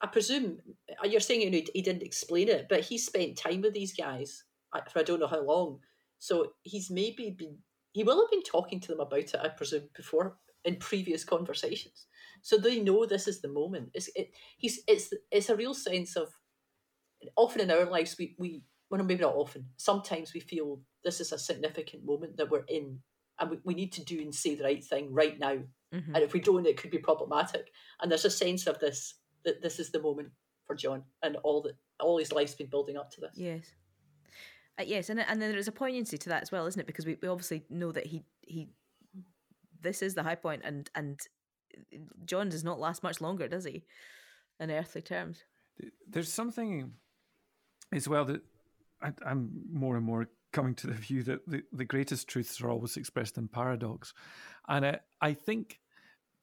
[0.00, 0.58] I presume
[1.02, 3.94] uh, you're saying you know, he didn't explain it, but he spent time with these
[3.94, 5.80] guys uh, for I don't know how long.
[6.20, 7.58] So he's maybe been
[7.92, 12.06] he will have been talking to them about it, I presume, before in previous conversations.
[12.42, 13.90] So they know this is the moment.
[13.94, 16.28] It's it, he's it's it's a real sense of
[17.36, 21.32] often in our lives we we well maybe not often sometimes we feel this is
[21.32, 22.98] a significant moment that we're in
[23.40, 25.56] and we, we need to do and say the right thing right now
[25.94, 26.14] Mhm.
[26.14, 29.62] and if we don't it could be problematic and there's a sense of this that
[29.62, 30.30] this is the moment
[30.66, 33.72] for john and all that all his life's been building up to this Yes.
[34.78, 36.86] Uh, yes, and and then there is a poignancy to that as well, isn't it?
[36.86, 38.68] Because we, we obviously know that he he
[39.80, 41.18] this is the high point, and and
[42.26, 43.84] John does not last much longer, does he?
[44.60, 45.44] In earthly terms.
[46.06, 46.92] There's something
[47.92, 48.42] as well that
[49.02, 52.70] I, I'm more and more coming to the view that the, the greatest truths are
[52.70, 54.14] always expressed in paradox.
[54.68, 55.80] And I, I think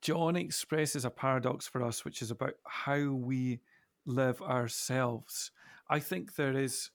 [0.01, 3.61] John expresses a paradox for us, which is about how we
[4.05, 5.51] live ourselves.
[5.89, 6.91] I think there is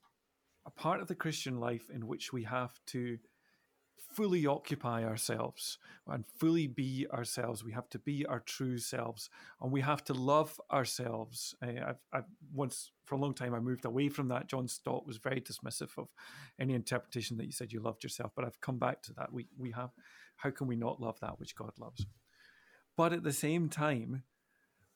[0.67, 3.19] a part of the Christian life in which we have to
[4.09, 7.63] fully occupy ourselves and fully be ourselves.
[7.63, 11.55] We have to be our true selves, and we have to love ourselves.
[11.63, 14.49] Uh, I've, I've once, for a long time, I moved away from that.
[14.49, 16.09] John Stott was very dismissive of
[16.59, 19.33] any interpretation that you said you loved yourself, but I've come back to that.
[19.33, 19.91] We we have.
[20.37, 22.07] How can we not love that which God loves?
[22.97, 24.23] But at the same time,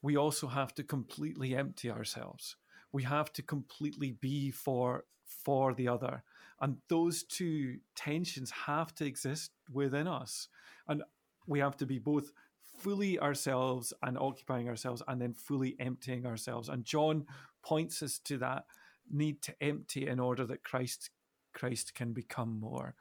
[0.01, 2.57] we also have to completely empty ourselves.
[2.93, 6.23] We have to completely be for for the other.
[6.61, 10.49] And those two tensions have to exist within us.
[10.87, 11.03] And
[11.47, 12.31] we have to be both
[12.79, 16.69] fully ourselves and occupying ourselves and then fully emptying ourselves.
[16.69, 17.27] And John
[17.63, 18.65] points us to that
[19.11, 21.11] need to empty in order that Christ
[21.53, 22.95] Christ can become more.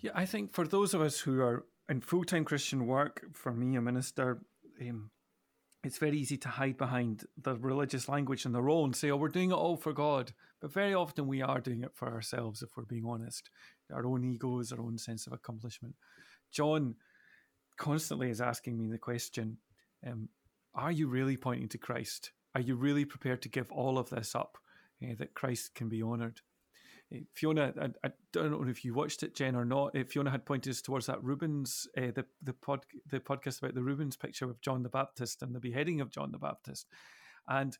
[0.00, 3.52] Yeah, I think for those of us who are in full time Christian work, for
[3.52, 4.42] me, a minister,
[4.80, 5.10] um,
[5.86, 9.16] it's very easy to hide behind the religious language and the role and say, oh,
[9.16, 10.32] we're doing it all for God.
[10.60, 13.50] But very often we are doing it for ourselves, if we're being honest,
[13.92, 15.94] our own egos, our own sense of accomplishment.
[16.50, 16.96] John
[17.76, 19.58] constantly is asking me the question
[20.06, 20.28] um,
[20.74, 22.32] Are you really pointing to Christ?
[22.54, 24.58] Are you really prepared to give all of this up
[25.02, 26.40] uh, that Christ can be honoured?
[27.14, 29.96] Uh, Fiona, I, I, don't know if you watched it, Jen, or not.
[29.96, 33.74] Uh, Fiona had pointed us towards that Rubens, uh, the the pod, the podcast about
[33.74, 36.86] the Rubens picture of John the Baptist and the beheading of John the Baptist,
[37.48, 37.76] and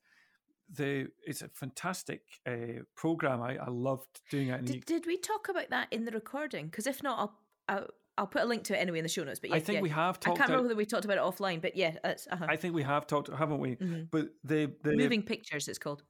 [0.73, 3.43] the it's a fantastic uh, program.
[3.43, 4.65] I, I loved doing it.
[4.65, 6.67] Did, you, did we talk about that in the recording?
[6.67, 7.87] Because if not, I'll, I'll
[8.19, 9.41] I'll put a link to it anyway in the show notes.
[9.41, 9.83] But yeah, I think yeah.
[9.83, 10.39] we have talked.
[10.39, 12.47] I can't remember whether we talked about it offline, but yeah, uh-huh.
[12.49, 13.77] I think we have talked, haven't we?
[13.77, 14.05] Mm-hmm.
[14.11, 16.03] But the, the moving pictures, it's called.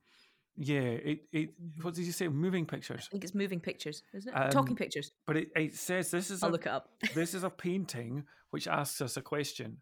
[0.59, 1.51] Yeah, it, it
[1.83, 2.29] what did you say?
[2.29, 3.05] Moving pictures.
[3.09, 4.37] I think it's moving pictures, isn't it?
[4.37, 5.13] Um, Talking pictures.
[5.27, 6.43] But it, it says this is.
[6.43, 6.89] I'll a, look it up.
[7.15, 9.79] this is a painting which asks us a question: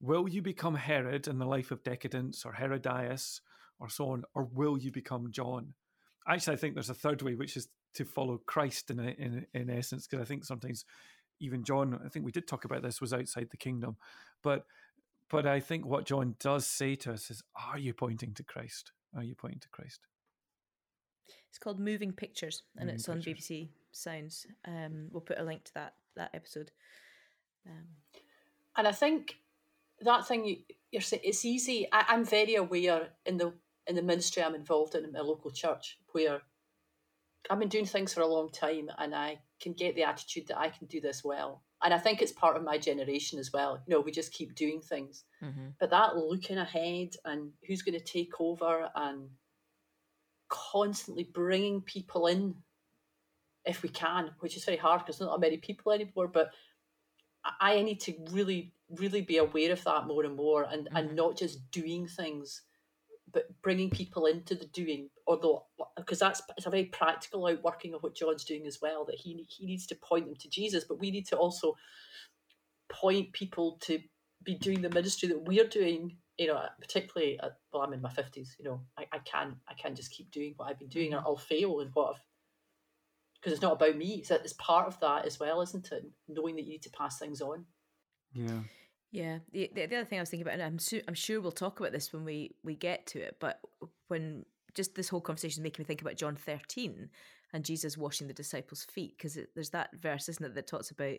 [0.00, 3.40] Will you become Herod in the life of decadence, or Herodias,
[3.80, 5.74] or so on, or will you become John?
[6.28, 9.70] Actually, I think there's a third way, which is to follow Christ in in in
[9.70, 10.84] essence, because I think sometimes
[11.40, 13.96] even John, I think we did talk about this, was outside the kingdom,
[14.42, 14.66] but
[15.30, 18.92] but I think what John does say to us is, are you pointing to Christ?
[19.16, 20.00] Are you pointing to Christ?
[21.48, 23.26] It's called Moving Pictures, and Moving it's Pictures.
[23.26, 24.46] on BBC Sounds.
[24.66, 26.70] Um, we'll put a link to that that episode.
[27.66, 27.86] Um,
[28.76, 29.36] And I think
[30.00, 30.56] that thing you,
[30.92, 31.88] you're saying it's easy.
[31.92, 33.52] I, I'm very aware in the
[33.86, 36.42] in the ministry I'm involved in in my local church where
[37.50, 40.58] I've been doing things for a long time and I can get the attitude that
[40.58, 41.62] I can do this well.
[41.82, 43.80] And I think it's part of my generation as well.
[43.86, 45.24] You know, we just keep doing things.
[45.42, 45.72] mhm.
[45.80, 49.30] But that looking ahead and who's going to take over and
[50.48, 52.54] constantly bringing people in
[53.64, 56.28] if we can, which is very hard because there's not many people anymore.
[56.28, 56.50] But
[57.44, 61.10] I I need to really, really be aware of that more and more and, and
[61.10, 61.14] Mhm.
[61.14, 62.62] not just doing things,
[63.30, 65.10] but bringing people into the doing.
[65.26, 69.16] Although, because that's it's a very practical outworking of what John's doing as well, that
[69.16, 71.76] he, he needs to point them to Jesus, but we need to also
[72.88, 74.00] point people to
[74.42, 78.10] be doing the ministry that we're doing you know particularly at, well i'm in my
[78.10, 81.14] 50s you know I, I can't i can't just keep doing what i've been doing.
[81.14, 82.22] Or i'll fail in what i've
[83.40, 84.16] because it's not about me.
[84.16, 86.04] It's, it's part of that as well isn't it?
[86.26, 87.64] Knowing that you need to pass things on.
[88.32, 88.60] Yeah.
[89.10, 91.40] Yeah, the, the the other thing I was thinking about, and I'm su- I'm sure
[91.40, 93.58] we'll talk about this when we we get to it, but
[94.08, 97.08] when just this whole conversation is making me think about John 13
[97.54, 101.16] and Jesus washing the disciples' feet, because there's that verse, isn't it, that talks about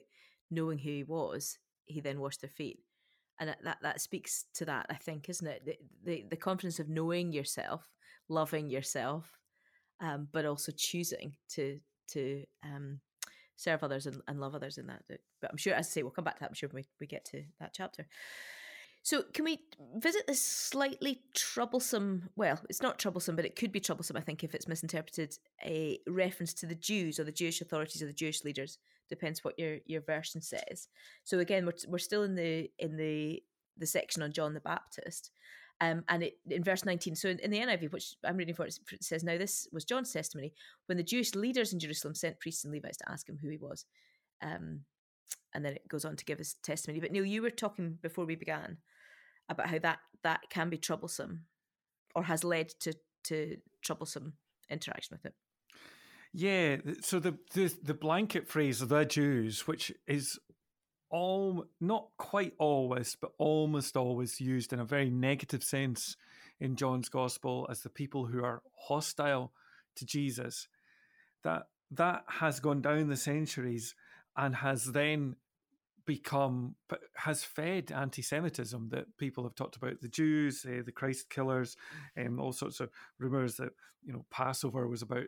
[0.52, 2.80] knowing who he was, he then washed their feet,
[3.40, 5.66] and that that, speaks to that, I think, isn't it?
[5.66, 7.88] The, the the confidence of knowing yourself,
[8.28, 9.38] loving yourself,
[10.02, 13.00] um, but also choosing to to um,
[13.56, 15.04] serve others and, and love others in that.
[15.08, 16.50] But I'm sure, as I say, we'll come back to that.
[16.50, 18.08] I'm sure when we, we get to that chapter.
[19.02, 19.60] So, can we
[19.96, 22.30] visit this slightly troublesome?
[22.36, 24.18] Well, it's not troublesome, but it could be troublesome.
[24.18, 28.08] I think if it's misinterpreted, a reference to the Jews or the Jewish authorities or
[28.08, 28.78] the Jewish leaders
[29.10, 30.88] depends what your your version says.
[31.24, 33.42] So again, we're we're still in the in the
[33.78, 35.32] the section on John the Baptist.
[35.82, 38.66] Um, and it, in verse 19, so in, in the NIV, which I'm reading for,
[38.66, 40.54] it says, Now this was John's testimony
[40.88, 43.58] when the Jewish leaders in Jerusalem sent priests and Levites to ask him who he
[43.58, 43.86] was.
[44.42, 44.82] Um,
[45.54, 47.00] and then it goes on to give his testimony.
[47.00, 48.78] But Neil, you were talking before we began
[49.50, 51.46] about how that that can be troublesome
[52.16, 54.34] or has led to, to troublesome
[54.70, 55.34] interaction with it.
[56.34, 56.78] Yeah.
[57.02, 60.40] So the, the the blanket phrase of "the Jews," which is
[61.10, 66.16] all not quite always, but almost always used in a very negative sense
[66.60, 69.54] in John's Gospel as the people who are hostile
[69.96, 70.68] to Jesus.
[71.44, 73.96] That that has gone down the centuries
[74.38, 75.36] and has then
[76.06, 76.76] become
[77.14, 81.78] has fed anti-Semitism that people have talked about the Jews, uh, the Christ killers,
[82.16, 82.90] and um, all sorts of
[83.20, 83.70] rumors that
[84.04, 85.26] you know Passover was about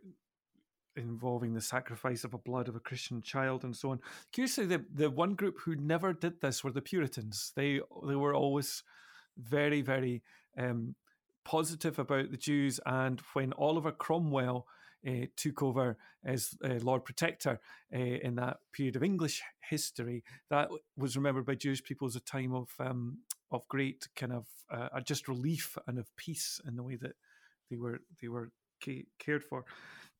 [0.95, 3.99] involving the sacrifice of a blood of a Christian child and so on.
[4.31, 7.51] Curiously, the the one group who never did this were the Puritans.
[7.55, 8.83] They they were always
[9.37, 10.23] very very
[10.57, 10.95] um,
[11.45, 14.65] positive about the Jews, and when Oliver Cromwell
[15.07, 17.59] uh, took over as uh, Lord Protector
[17.93, 22.21] uh, in that period of English history, that was remembered by Jewish people as a
[22.21, 23.19] time of um,
[23.51, 27.13] of great kind of uh, just relief and of peace in the way that
[27.69, 28.51] they were they were
[28.83, 29.65] ca- cared for.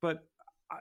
[0.02, 0.26] But
[0.72, 0.78] I,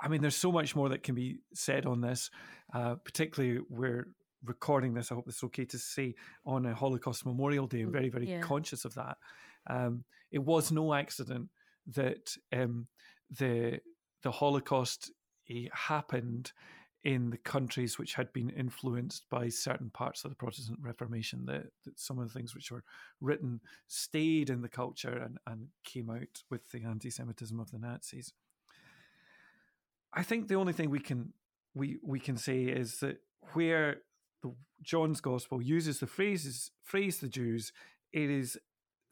[0.00, 2.30] I, mean, there's so much more that can be said on this.
[2.72, 4.08] Uh, particularly, we're
[4.44, 5.10] recording this.
[5.10, 6.14] I hope it's okay to say
[6.46, 7.80] on a Holocaust Memorial Day.
[7.80, 8.40] I'm mm, very very yeah.
[8.40, 9.16] conscious of that.
[9.68, 11.48] Um, it was no accident
[11.94, 12.86] that um,
[13.30, 13.80] the
[14.22, 15.12] the Holocaust
[15.50, 16.52] eh, happened
[17.04, 21.66] in the countries which had been influenced by certain parts of the Protestant Reformation, that,
[21.84, 22.82] that some of the things which were
[23.20, 27.78] written stayed in the culture and, and came out with the anti Semitism of the
[27.78, 28.32] Nazis.
[30.12, 31.32] I think the only thing we can
[31.74, 33.20] we we can say is that
[33.52, 33.98] where
[34.42, 37.72] the, John's Gospel uses the phrases phrase the Jews,
[38.12, 38.58] it is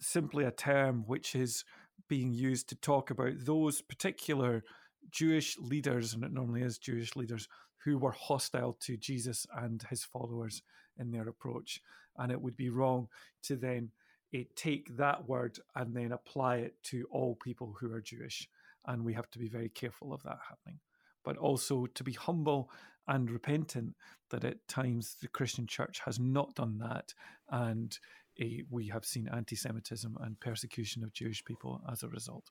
[0.01, 1.65] simply a term which is
[2.09, 4.63] being used to talk about those particular
[5.11, 7.49] Jewish leaders, and it normally is Jewish leaders
[7.85, 10.63] who were hostile to Jesus and his followers
[10.99, 11.81] in their approach.
[12.17, 13.09] And it would be wrong
[13.45, 13.91] to then
[14.35, 18.49] uh, take that word and then apply it to all people who are Jewish.
[18.87, 20.81] And we have to be very careful of that happening.
[21.25, 22.71] But also to be humble
[23.09, 23.95] and repentant
[24.31, 27.15] that at times the Christian church has not done that.
[27.51, 27.97] And
[28.41, 32.51] uh, we have seen anti Semitism and persecution of Jewish people as a result.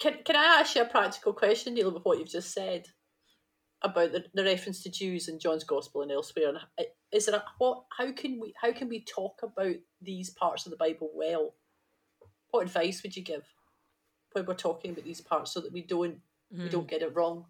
[0.00, 2.86] Can, can I ask you a practical question, Neil, with what you've just said?
[3.84, 6.48] about the, the reference to Jews in John's Gospel and elsewhere.
[6.48, 7.84] And is there a, what?
[7.96, 11.54] How can we how can we talk about these parts of the Bible well?
[12.50, 13.44] What advice would you give
[14.32, 16.16] when we're talking about these parts so that we don't
[16.52, 16.62] mm.
[16.62, 16.88] we don't hmm.
[16.88, 17.44] get it wrong?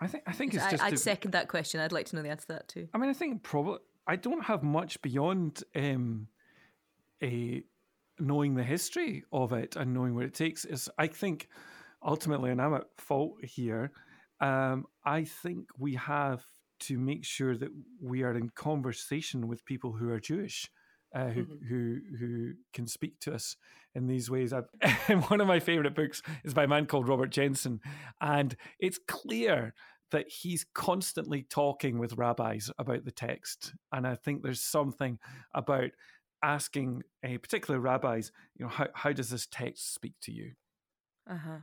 [0.00, 0.82] I think I think it's just.
[0.82, 1.80] I, would second that question.
[1.80, 2.88] I'd like to know the answer to that too.
[2.92, 6.26] I mean, I think probably I don't have much beyond um,
[7.22, 7.62] a
[8.18, 10.64] knowing the history of it and knowing where it takes.
[10.64, 11.48] Is I think
[12.02, 13.92] ultimately, and I'm at fault here
[14.42, 16.44] um, I think we have
[16.80, 17.70] to make sure that
[18.02, 20.68] we are in conversation with people who are Jewish.
[21.14, 21.66] Uh, who, mm-hmm.
[21.68, 23.54] who who can speak to us
[23.94, 24.54] in these ways.
[25.28, 27.80] one of my favorite books is by a man called Robert Jenson,
[28.22, 29.74] and it's clear
[30.10, 33.74] that he's constantly talking with rabbis about the text.
[33.92, 35.18] And I think there's something
[35.52, 35.90] about
[36.42, 40.52] asking a particular rabbis, you know, how how does this text speak to you?
[41.28, 41.58] Uh huh.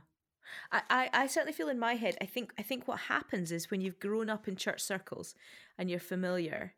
[0.72, 3.70] I, I, I certainly feel in my head, I think I think what happens is
[3.70, 5.34] when you've grown up in church circles
[5.78, 6.74] and you're familiar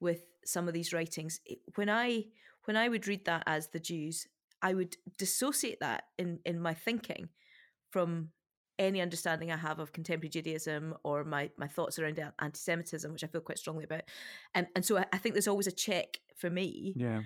[0.00, 2.26] with some of these writings, it, when I
[2.64, 4.26] when I would read that as the Jews,
[4.62, 7.28] I would dissociate that in, in my thinking
[7.90, 8.30] from
[8.78, 13.24] any understanding I have of contemporary Judaism or my, my thoughts around anti Semitism, which
[13.24, 14.02] I feel quite strongly about.
[14.54, 17.20] And, and so I, I think there's always a check for me yeah.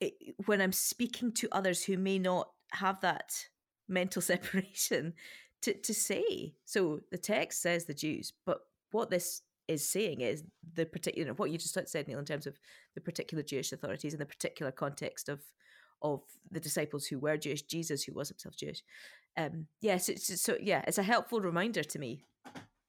[0.00, 0.14] It,
[0.46, 3.46] when I'm speaking to others who may not have that
[3.88, 5.14] mental separation
[5.62, 6.54] to, to say.
[6.64, 8.60] So the text says the Jews, but
[8.92, 10.42] what this is saying is
[10.74, 12.58] the particular what you just said, Neil, in terms of
[12.94, 15.40] the particular Jewish authorities in the particular context of
[16.02, 18.82] of the disciples who were Jewish, Jesus who was himself Jewish.
[19.36, 22.24] Um, yes, yeah, so, so, yeah, it's a helpful reminder to me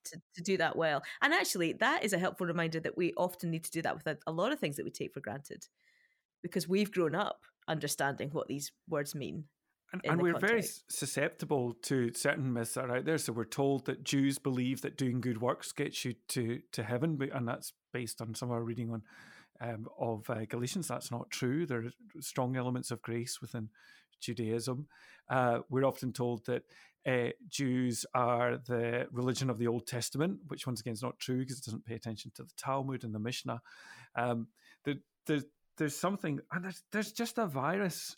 [0.05, 1.03] to, to do that well.
[1.21, 4.07] And actually, that is a helpful reminder that we often need to do that with
[4.07, 5.67] a, a lot of things that we take for granted
[6.41, 9.45] because we've grown up understanding what these words mean
[9.93, 13.17] and, and we're very susceptible to certain myths that are out there.
[13.17, 17.19] So we're told that Jews believe that doing good works gets you to, to heaven,
[17.33, 19.03] and that's based on some of our reading on
[19.59, 20.87] um, of uh, Galatians.
[20.87, 21.65] That's not true.
[21.65, 23.69] There are strong elements of grace within
[24.21, 24.87] Judaism.
[25.29, 26.63] Uh, we're often told that
[27.05, 31.39] uh, Jews are the religion of the Old Testament, which once again is not true
[31.39, 33.61] because it doesn't pay attention to the Talmud and the Mishnah.
[34.15, 34.47] Um,
[34.85, 35.45] the, the,
[35.77, 38.17] there's something, and there's, there's just a virus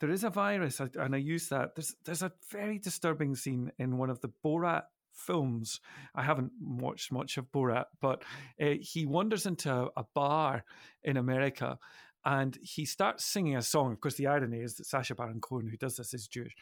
[0.00, 1.74] there is a virus, and I use that.
[1.74, 4.82] There's there's a very disturbing scene in one of the Borat
[5.14, 5.80] films.
[6.14, 8.22] I haven't watched much of Borat, but
[8.60, 10.64] uh, he wanders into a, a, bar
[11.02, 11.78] in America
[12.26, 13.92] and he starts singing a song.
[13.92, 16.54] Of course, the irony is that Sacha Baron Cohen, who does this, is Jewish.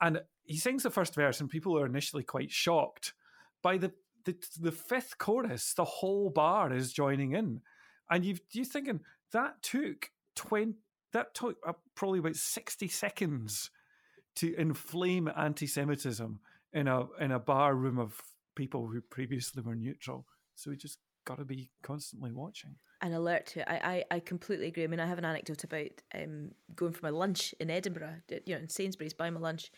[0.00, 3.12] And he sings the first verse, and people are initially quite shocked.
[3.62, 3.92] By the,
[4.24, 7.60] the, the fifth chorus, the whole bar is joining in.
[8.10, 9.00] And you you're thinking,
[9.32, 10.74] that took 20,
[11.12, 11.56] that took
[11.94, 13.70] probably about 60 seconds
[14.36, 16.40] to inflame anti-Semitism
[16.72, 18.20] in a in a bar room of
[18.54, 20.26] people who previously were neutral.
[20.54, 22.76] So we just got to be constantly watching.
[23.02, 23.66] An alert to it.
[23.68, 24.84] I, I, I completely agree.
[24.84, 28.54] I mean, I have an anecdote about um, going for my lunch in Edinburgh, you
[28.54, 29.70] know, in Sainsbury's, buying my lunch,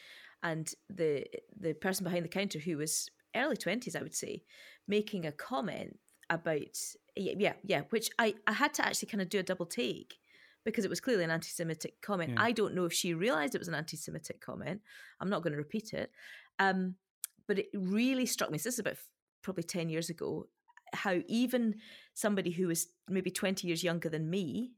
[0.42, 1.24] and the
[1.58, 4.42] the person behind the counter who was early twenties, I would say,
[4.88, 5.98] making a comment
[6.34, 6.78] about
[7.16, 10.14] yeah yeah, which I I had to actually kind of do a double take
[10.64, 12.30] because it was clearly an anti Semitic comment.
[12.30, 12.42] Yeah.
[12.42, 14.80] I don't know if she realized it was an anti Semitic comment.
[15.20, 16.10] I'm not going to repeat it.
[16.58, 16.96] Um,
[17.48, 18.58] but it really struck me.
[18.58, 18.96] So this is about
[19.42, 20.46] probably 10 years ago
[20.92, 21.76] how even
[22.14, 24.72] somebody who was maybe 20 years younger than me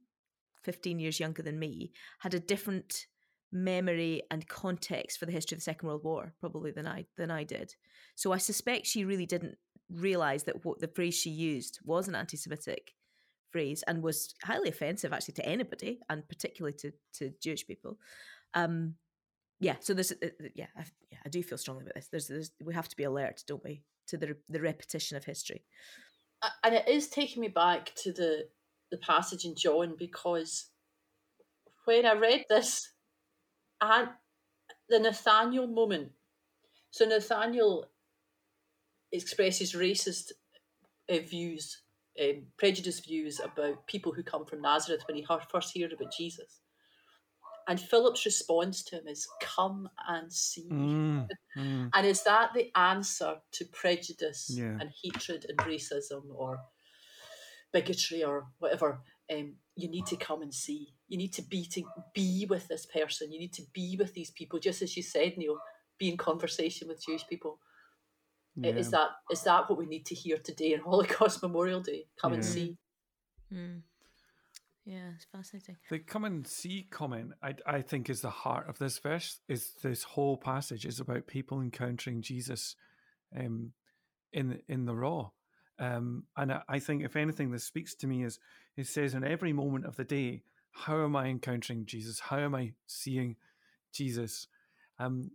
[0.65, 3.07] 15 years younger than me, had a different
[3.53, 7.31] memory and context for the history of the Second World War probably than I than
[7.31, 7.75] I did.
[8.17, 9.59] So I suspect she really didn't
[9.95, 12.95] realize that what the phrase she used was an anti-Semitic
[13.51, 17.99] phrase and was highly offensive actually to anybody and particularly to to Jewish people.
[18.55, 18.97] Um,
[19.61, 22.09] yeah, so there's uh, uh, yeah, I, yeah, I do feel strongly about this.
[22.09, 25.65] There's, there's we have to be alert, don't we, to the the repetition of history.
[26.63, 28.49] And it is taking me back to the
[28.91, 30.71] the passage in John because
[31.85, 32.93] when I read this,
[33.81, 34.09] and
[34.89, 36.13] the Nathaniel moment.
[36.91, 37.87] So Nathaniel
[39.15, 40.33] expresses racist
[41.11, 41.83] uh, views,
[42.21, 46.61] um, prejudiced views about people who come from Nazareth when he first heard about Jesus.
[47.67, 50.69] And Philip's response to him is, Come and see.
[50.71, 51.27] Mm,
[51.59, 51.91] mm.
[51.95, 54.77] And is that the answer to prejudice Yeah.
[54.81, 56.59] and hatred and racism or
[57.73, 59.01] bigotry or whatever?
[59.33, 60.93] Um, you need to come and see.
[61.09, 61.83] You need to be to
[62.15, 63.33] be with this person.
[63.33, 65.59] You need to be with these people, just as you said, Neil.
[65.99, 67.61] Be in conversation with Jewish people.
[68.63, 72.07] I- Is that is that what we need to hear today on Holocaust Memorial Day?
[72.21, 72.77] Come and see.
[73.53, 73.83] Mm.
[74.85, 75.77] Yeah, it's fascinating.
[75.91, 79.41] The come and see comment, I, I think, is the heart of this verse.
[79.49, 82.77] Is this whole passage is about people encountering Jesus,
[83.37, 83.73] um,
[84.33, 85.31] in in the raw,
[85.79, 88.39] um, and I, I think if anything, this speaks to me is
[88.77, 90.43] it says in every moment of the day,
[90.73, 92.21] how am I encountering Jesus?
[92.21, 93.37] How am I seeing
[93.93, 94.49] Jesus?
[94.99, 95.31] Um,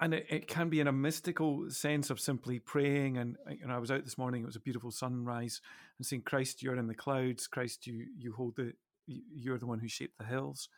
[0.00, 3.18] and it, it can be in a mystical sense of simply praying.
[3.18, 5.60] And uh, you know, I was out this morning; it was a beautiful sunrise,
[5.98, 7.46] and seeing Christ, you're in the clouds.
[7.46, 8.72] Christ, you you hold the
[9.06, 10.68] you- you're the one who shaped the hills.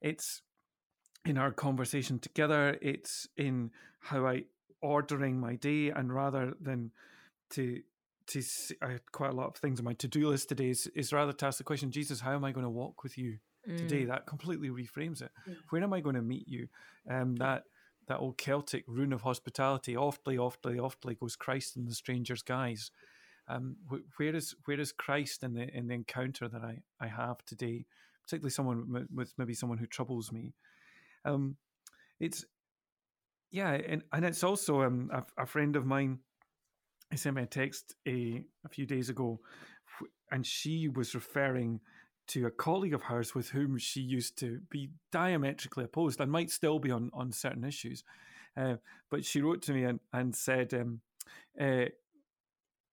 [0.00, 0.42] It's
[1.24, 2.78] in our conversation together.
[2.82, 3.70] It's in
[4.00, 4.44] how I
[4.80, 6.90] ordering my day, and rather than
[7.50, 7.82] to
[8.28, 10.70] to s- I had quite a lot of things on my to do list today.
[10.70, 13.18] Is, is rather to ask the question, Jesus, how am I going to walk with
[13.18, 13.38] you
[13.76, 14.04] today?
[14.06, 15.30] That completely reframes it.
[15.46, 15.54] Yeah.
[15.70, 16.68] Where am I going to meet you?
[17.08, 17.64] Um, that
[18.08, 19.96] that old Celtic rune of hospitality.
[19.96, 22.90] Oftly, oftly, oftly goes Christ in the stranger's guise.
[23.48, 27.08] Um, wh- where is where is Christ in the in the encounter that I, I
[27.08, 27.86] have today,
[28.22, 30.54] particularly someone with, maybe someone who troubles me.
[31.24, 31.56] Um,
[32.20, 32.44] it's
[33.50, 36.20] yeah, and and it's also um, a, a friend of mine.
[37.10, 39.40] He sent me a text a a few days ago,
[40.30, 41.80] and she was referring
[42.32, 46.50] to a colleague of hers with whom she used to be diametrically opposed and might
[46.50, 48.04] still be on on certain issues.
[48.56, 48.76] Uh,
[49.10, 51.00] but she wrote to me and, and said, um,
[51.60, 51.86] uh,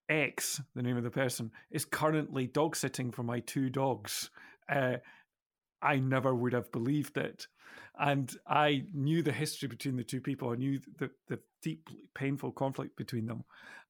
[0.07, 4.29] X, the name of the person, is currently dog sitting for my two dogs.
[4.67, 4.97] Uh,
[5.81, 7.47] I never would have believed it.
[7.99, 10.49] And I knew the history between the two people.
[10.49, 13.43] I knew the, the deep, painful conflict between them.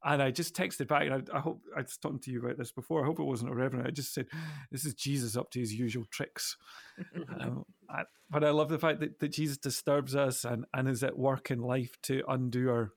[0.03, 2.57] And I just texted back, and I, I hope I was talked to you about
[2.57, 3.03] this before.
[3.03, 3.85] I hope it wasn't irreverent.
[3.85, 4.27] I just said,
[4.71, 6.55] This is Jesus up to his usual tricks.
[7.39, 11.03] um, I, but I love the fact that, that Jesus disturbs us and, and is
[11.03, 12.91] at work in life to undo our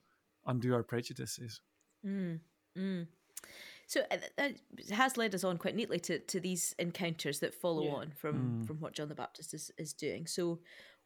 [0.46, 1.60] undo our prejudices.
[2.06, 2.40] Mm,
[2.78, 3.06] mm.
[3.86, 4.54] So uh, that
[4.90, 7.92] has led us on quite neatly to, to these encounters that follow Yeah.
[7.92, 8.66] on from, Mm.
[8.66, 10.26] from what John the Baptist is, is doing.
[10.26, 10.60] So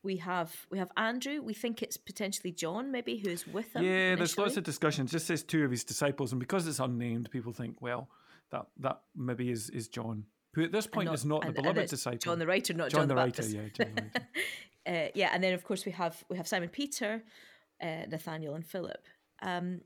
[0.07, 1.43] we have we have Andrew.
[1.43, 3.83] We think it's potentially John, maybe who is with him.
[3.85, 5.05] Yeah, there's lots of discussion.
[5.05, 8.09] It just says two of his disciples, and because it's unnamed, people think, well,
[8.51, 11.65] that that maybe is is John, who at this point is not the and- and
[11.65, 12.19] beloved disciple.
[12.19, 13.55] John the writer, not John John, the the, writer, Baptist.
[13.55, 14.27] yeah, John the writer.
[15.07, 17.25] uh, yeah, and then of course we have we have Simon Peter,
[17.83, 19.05] uh, Nathaniel, and Philip.
[19.43, 19.81] Um,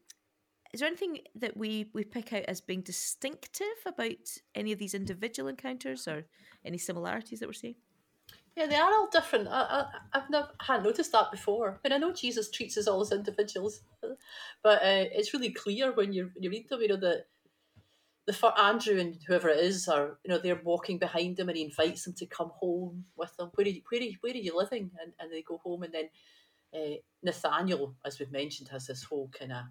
[0.72, 4.94] is there anything that we we pick out as being distinctive about any of these
[4.94, 6.26] individual encounters, or
[6.64, 7.76] any similarities that we're seeing?
[8.56, 9.48] Yeah, they are all different.
[9.48, 11.80] I, I, I've never hadn't noticed that before.
[11.84, 13.82] And I know Jesus treats us all as individuals,
[14.62, 16.82] but uh, it's really clear when you when you read them.
[16.82, 17.26] You know that
[18.26, 21.56] the for Andrew and whoever it is are you know they're walking behind him and
[21.56, 23.50] he invites them to come home with them.
[23.54, 24.90] Where are you, where are you, where are you living?
[25.00, 26.10] And and they go home and then
[26.74, 29.64] uh, Nathaniel, as we've mentioned, has this whole kind of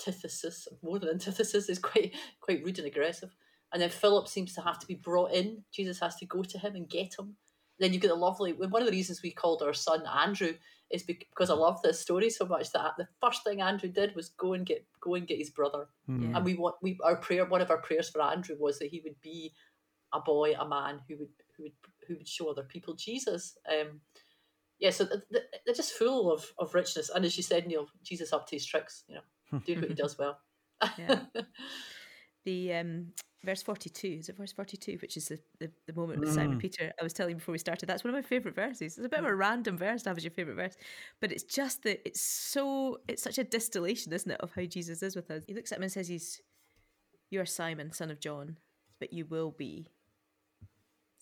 [0.00, 3.34] antithesis, more than antithesis, is quite quite rude and aggressive.
[3.72, 5.62] And then Philip seems to have to be brought in.
[5.72, 7.36] Jesus has to go to him and get him.
[7.78, 8.52] Then you get the lovely.
[8.52, 10.54] One of the reasons we called our son Andrew
[10.90, 14.30] is because I love this story so much that the first thing Andrew did was
[14.30, 15.86] go and get go and get his brother.
[16.06, 16.34] Hmm.
[16.34, 17.44] And we want we our prayer.
[17.44, 19.52] One of our prayers for Andrew was that he would be
[20.12, 21.72] a boy, a man who would who would
[22.06, 23.58] who would show other people Jesus.
[23.70, 24.00] Um,
[24.80, 27.10] yeah, so th- th- they're just full of, of richness.
[27.10, 29.04] And as you said, Neil, Jesus up to his tricks.
[29.08, 30.38] You know, doing what he does well.
[30.98, 31.20] Yeah.
[32.48, 33.06] the um,
[33.44, 36.60] verse 42 is it verse 42 which is the, the, the moment with simon Mm.
[36.60, 39.06] peter i was telling you before we started that's one of my favorite verses it's
[39.06, 40.76] a bit of a random verse to have as your favorite verse
[41.20, 45.02] but it's just that it's so it's such a distillation isn't it of how jesus
[45.02, 46.40] is with us he looks at him and says he's
[47.30, 48.56] you are simon son of john
[48.98, 49.86] but you will be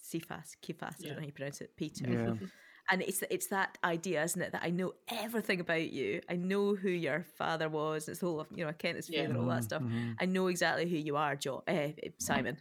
[0.01, 2.05] Cephas, Cephas, I don't know how you pronounce it, Peter.
[2.09, 2.35] Yeah.
[2.91, 6.21] And it's it's that idea, isn't it, that I know everything about you.
[6.31, 8.09] I know who your father was.
[8.09, 9.23] It's whole of you know Kent is Yeah.
[9.23, 9.83] father, all that stuff.
[9.83, 10.17] Mhm.
[10.21, 12.59] I know exactly who you are, John, uh, Simon.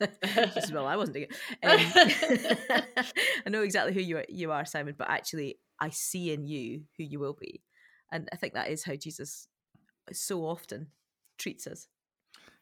[0.54, 1.36] Just well, I wasn't doing it.
[1.62, 1.92] Um,
[3.46, 4.94] I know exactly who you are, you are, Simon.
[4.96, 7.62] But actually, I see in you who you will be,
[8.10, 9.48] and I think that is how Jesus
[10.12, 10.88] so often
[11.38, 11.88] treats us.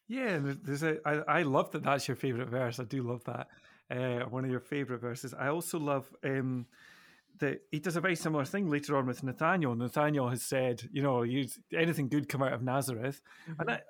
[0.08, 0.98] Yeah, there's a.
[1.06, 1.82] I, I love that.
[1.82, 2.78] That's your favorite verse.
[2.78, 3.48] I do love that.
[3.90, 5.34] Uh, one of your favorite verses.
[5.34, 6.66] I also love um,
[7.40, 9.74] that he does a very similar thing later on with Nathaniel.
[9.74, 11.24] Nathaniel has said, you know,
[11.76, 13.20] anything good come out of Nazareth,
[13.58, 13.80] and I,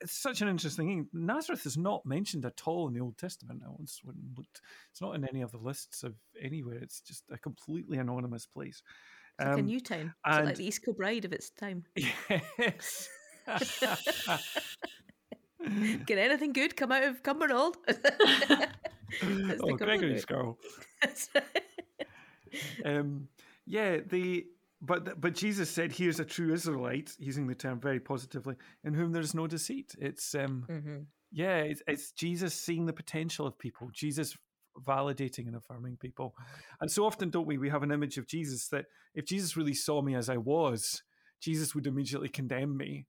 [0.00, 1.08] it's such an interesting thing.
[1.12, 3.62] Nazareth is not mentioned at all in the Old Testament.
[3.64, 4.60] I once went and looked.
[4.90, 6.78] It's not in any of the lists of anywhere.
[6.82, 8.82] It's just a completely anonymous place.
[9.38, 10.14] It's like a Um, new town.
[10.26, 11.84] It's and- like the East Kilbride of its time.
[12.58, 13.08] Yes.
[16.06, 17.74] Can anything good come out of Cumbernauld?
[19.22, 20.26] Oh, Gregory's equivalent.
[20.26, 20.58] girl.
[22.84, 23.28] um,
[23.66, 24.46] yeah, the
[24.80, 29.12] but but Jesus said, "Here's a true Israelite," using the term very positively, in whom
[29.12, 29.94] there is no deceit.
[29.98, 31.02] It's um, hmm
[31.34, 34.36] yeah, it's, it's Jesus seeing the potential of people, Jesus
[34.86, 36.34] validating and affirming people,
[36.80, 37.58] and so often, don't we?
[37.58, 38.86] We have an image of Jesus that
[39.16, 41.02] if Jesus really saw me as I was,
[41.40, 43.06] Jesus would immediately condemn me.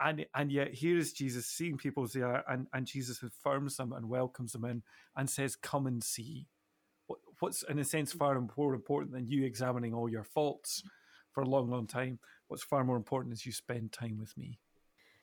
[0.00, 3.76] And, and yet here is Jesus seeing people as they are, and, and Jesus affirms
[3.76, 4.82] them and welcomes them in
[5.14, 6.48] and says, "Come and see."
[7.42, 10.84] What, what's in a sense far more important than you examining all your faults
[11.32, 12.20] for a long, long time?
[12.46, 14.60] What's far more important is you spend time with me.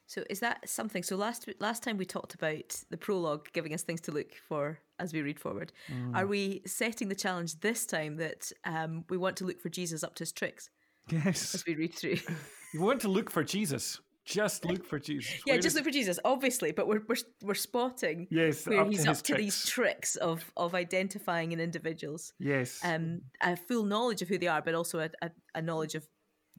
[0.05, 1.01] So is that something?
[1.01, 4.79] So last last time we talked about the prologue giving us things to look for
[4.99, 5.71] as we read forward.
[6.13, 10.03] Are we setting the challenge this time that um, we want to look for Jesus
[10.03, 10.69] up to his tricks
[11.09, 12.17] Yes, as we read through?
[12.73, 14.01] you want to look for Jesus.
[14.25, 15.31] Just look for Jesus.
[15.45, 18.81] yeah, Where just is- look for Jesus, obviously, but we're we're, we're spotting yes, where
[18.81, 20.13] up he's to up his to these tricks.
[20.13, 22.33] tricks of of identifying in individuals.
[22.39, 25.95] Yes, um, a full knowledge of who they are, but also a, a, a knowledge
[25.95, 26.05] of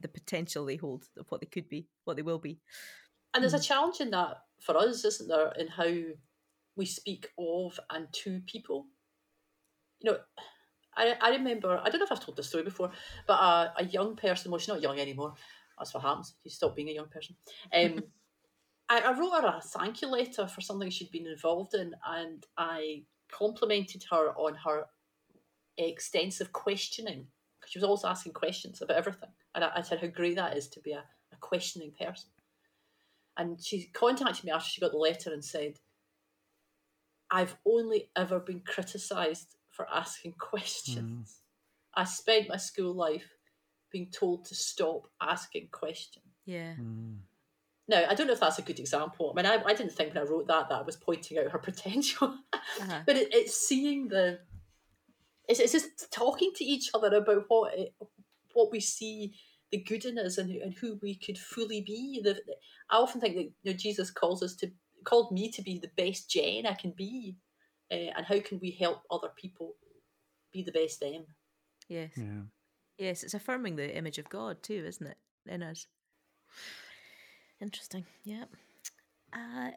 [0.00, 2.58] the potential they hold, of what they could be, what they will be.
[3.34, 5.92] And there's a challenge in that for us, isn't there, in how
[6.76, 8.86] we speak of and to people.
[10.00, 10.18] You know,
[10.96, 12.90] I, I remember, I don't know if I've told this story before,
[13.26, 15.34] but a, a young person, well, she's not young anymore.
[15.80, 16.34] That's what happens.
[16.44, 17.34] You stop being a young person.
[17.74, 18.04] Um,
[18.88, 22.46] I, I wrote her a thank you letter for something she'd been involved in, and
[22.56, 24.84] I complimented her on her
[25.78, 27.26] extensive questioning
[27.58, 29.30] because she was always asking questions about everything.
[29.54, 32.28] And I, I said how great that is to be a, a questioning person.
[33.36, 35.78] And she contacted me after she got the letter and said,
[37.30, 41.40] I've only ever been criticised for asking questions.
[41.94, 43.28] I spent my school life
[43.90, 46.24] being told to stop asking questions.
[46.44, 46.74] Yeah.
[46.80, 47.18] Mm.
[47.88, 49.32] Now, I don't know if that's a good example.
[49.32, 51.50] I mean, I, I didn't think when I wrote that that I was pointing out
[51.50, 53.00] her potential, Uh-huh.
[53.04, 54.38] but it, it's seeing the,
[55.48, 57.94] it's, it's just talking to each other about what it,
[58.54, 59.34] what we see
[59.72, 62.20] the good in us and, and who we could fully be.
[62.22, 62.40] The,
[62.90, 64.70] I often think that you know, Jesus calls us to
[65.04, 67.36] called me to be the best Jen I can be,
[67.90, 69.74] uh, and how can we help other people
[70.52, 71.24] be the best them?
[71.88, 72.10] Yes.
[72.16, 72.42] Yeah.
[73.00, 75.86] Yes, it's affirming the image of God too, isn't it, in us?
[77.58, 78.04] Interesting.
[78.24, 78.44] Yeah.
[79.32, 79.70] Uh,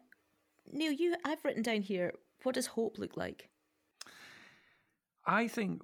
[0.70, 2.12] Neil, you, I've written down here.
[2.44, 3.50] What does hope look like?
[5.26, 5.82] I think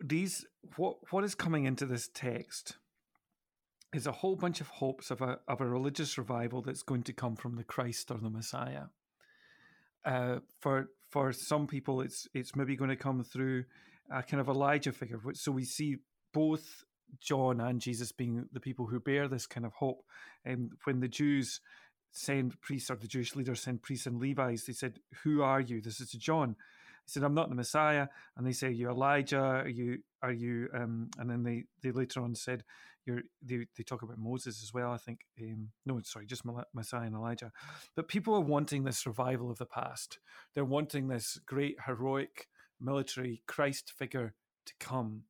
[0.00, 0.44] these
[0.76, 2.76] what what is coming into this text
[3.92, 7.12] is a whole bunch of hopes of a of a religious revival that's going to
[7.12, 8.86] come from the Christ or the Messiah.
[10.04, 13.64] Uh, for for some people, it's it's maybe going to come through
[14.10, 15.18] a kind of Elijah figure.
[15.18, 15.98] which- So we see
[16.34, 16.84] both
[17.20, 20.04] John and Jesus being the people who bear this kind of hope.
[20.44, 21.60] And when the Jews
[22.12, 25.80] send priests or the Jewish leaders send priests and Levites, they said, "Who are you?"
[25.80, 26.56] This is John.
[27.06, 30.02] He said, "I'm not the Messiah." And they say, "You're Elijah." Are you?
[30.22, 30.68] Are you?
[30.74, 32.64] Um, and then they they later on said,
[33.06, 34.90] "You're." They, they talk about Moses as well.
[34.92, 35.20] I think.
[35.40, 37.52] Um, no, sorry, just Messiah and Elijah.
[37.94, 40.18] But people are wanting this revival of the past.
[40.54, 42.48] They're wanting this great heroic
[42.80, 44.34] military Christ figure
[44.66, 45.24] to come.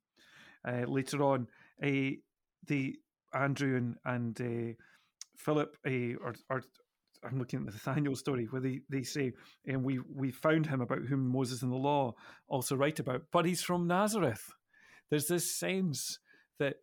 [0.65, 1.47] Uh, later on,
[1.83, 2.15] uh,
[2.67, 2.95] the
[3.33, 4.73] Andrew and and uh,
[5.37, 6.63] Philip, uh, or, or
[7.23, 9.33] I'm looking at the Nathaniel story where they, they say,
[9.67, 12.13] and we we found him about whom Moses and the law
[12.47, 14.51] also write about, but he's from Nazareth.
[15.09, 16.19] There's this sense
[16.59, 16.77] that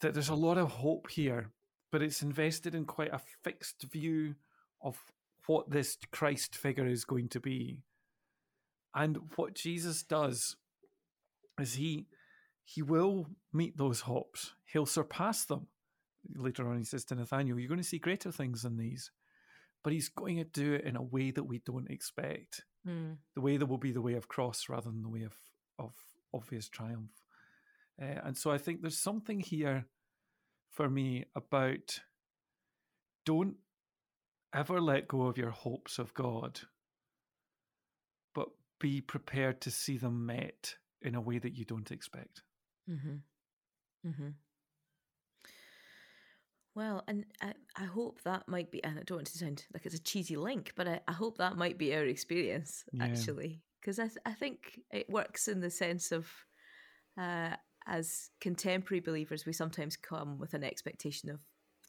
[0.00, 1.50] that there's a lot of hope here,
[1.90, 4.36] but it's invested in quite a fixed view
[4.80, 4.98] of
[5.46, 7.82] what this Christ figure is going to be.
[8.94, 10.56] And what Jesus does
[11.58, 12.06] is he
[12.64, 14.52] he will meet those hopes.
[14.64, 15.66] He'll surpass them.
[16.34, 19.10] Later on, he says to Nathaniel, You're going to see greater things than these.
[19.82, 22.62] But he's going to do it in a way that we don't expect.
[22.86, 23.16] Mm.
[23.34, 25.36] The way that will be the way of cross rather than the way of
[25.78, 25.92] of
[26.32, 27.10] obvious triumph.
[28.00, 29.86] Uh, and so I think there's something here
[30.70, 32.00] for me about
[33.24, 33.56] don't
[34.54, 36.60] ever let go of your hopes of God,
[38.34, 38.48] but
[38.80, 42.42] be prepared to see them met in a way that you don't expect.
[42.90, 44.08] Mm-hmm.
[44.08, 44.28] Mm-hmm.
[46.74, 49.84] Well, and I, I hope that might be, and I don't want to sound like
[49.84, 53.04] it's a cheesy link, but I, I hope that might be our experience Yeah.
[53.04, 56.26] actually, because I, th- I think it works in the sense of,
[57.20, 57.56] uh,
[57.86, 61.40] as contemporary believers, we sometimes come with an expectation of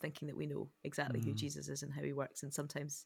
[0.01, 1.37] thinking that we know exactly who Mhm.
[1.37, 3.05] Jesus is and how he works, and sometimes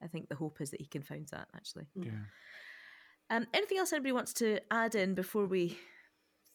[0.00, 1.86] I think the hope is that he confounds that actually.
[1.98, 2.04] Mm.
[2.04, 3.36] Yeah.
[3.36, 5.76] Um, anything else anybody wants to add in before we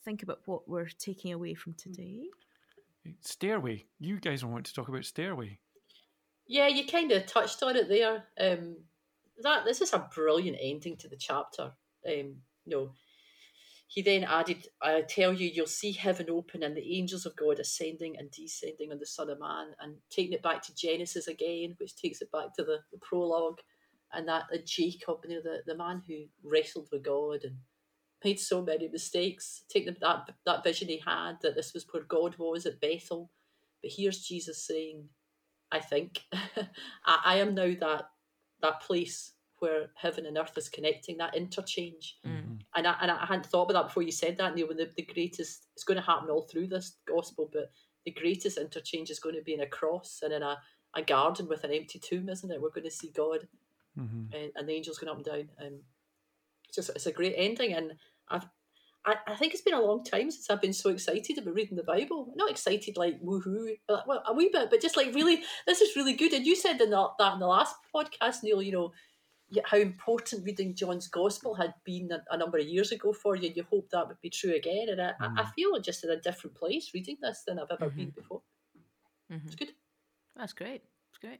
[0.03, 2.23] think about what we're taking away from today?
[3.21, 3.85] Stairway.
[3.99, 5.59] You guys want to talk about Stairway.
[6.47, 8.25] Yeah, you kind of touched on it there.
[8.39, 8.77] Um,
[9.41, 11.71] that this is a brilliant ending to the chapter.
[12.07, 12.91] Um, you know,
[13.87, 17.59] he then added, "I tell you, you'll see heaven open and the angels of God
[17.59, 21.75] ascending and descending on the Son of Man." And taking it back to Genesis again,
[21.77, 23.59] which takes it back to the, the prologue,
[24.13, 27.57] and that uh, Jacob, you know, the, the man who wrestled with God and
[28.23, 29.63] made so many mistakes.
[29.69, 33.29] Taking that that vision he had that this was where God was at Bethel,
[33.81, 35.09] but here's Jesus saying,
[35.71, 36.21] I think.
[37.05, 38.09] I, I am now that
[38.61, 42.17] that place where heaven and earth is connecting, that interchange.
[42.25, 42.61] Mm.
[42.75, 44.89] And I, and I hadn't thought about that before you said that, Neil, when the,
[44.95, 47.71] the greatest, it's going to happen all through this gospel, but
[48.03, 50.57] the greatest interchange is going to be in a cross and in a,
[50.95, 52.59] a garden with an empty tomb, isn't it?
[52.59, 53.47] We're going to see God
[53.99, 54.33] Mm-hmm.
[54.33, 55.49] and, and the angels going up and down.
[55.57, 55.81] And
[56.67, 57.73] it's just, it's a great ending.
[57.73, 57.93] And
[58.31, 58.47] I've,
[59.05, 61.75] I, I think it's been a long time since I've been so excited about reading
[61.77, 62.31] the Bible.
[62.35, 65.95] Not excited like woohoo, but well, a wee bit, but just like really, this is
[65.95, 66.33] really good.
[66.33, 68.91] And you said in the, that in the last podcast, Neil, you know,
[69.65, 73.47] how important reading John's Gospel had been a, a number of years ago for you.
[73.47, 74.87] and You hope that would be true again.
[74.89, 77.71] And I, I, I feel I'm just in a different place reading this than I've
[77.71, 78.43] ever been before.
[79.31, 79.45] Mhm.
[79.47, 79.71] It's good.
[80.37, 80.83] That's great.
[81.21, 81.39] Great.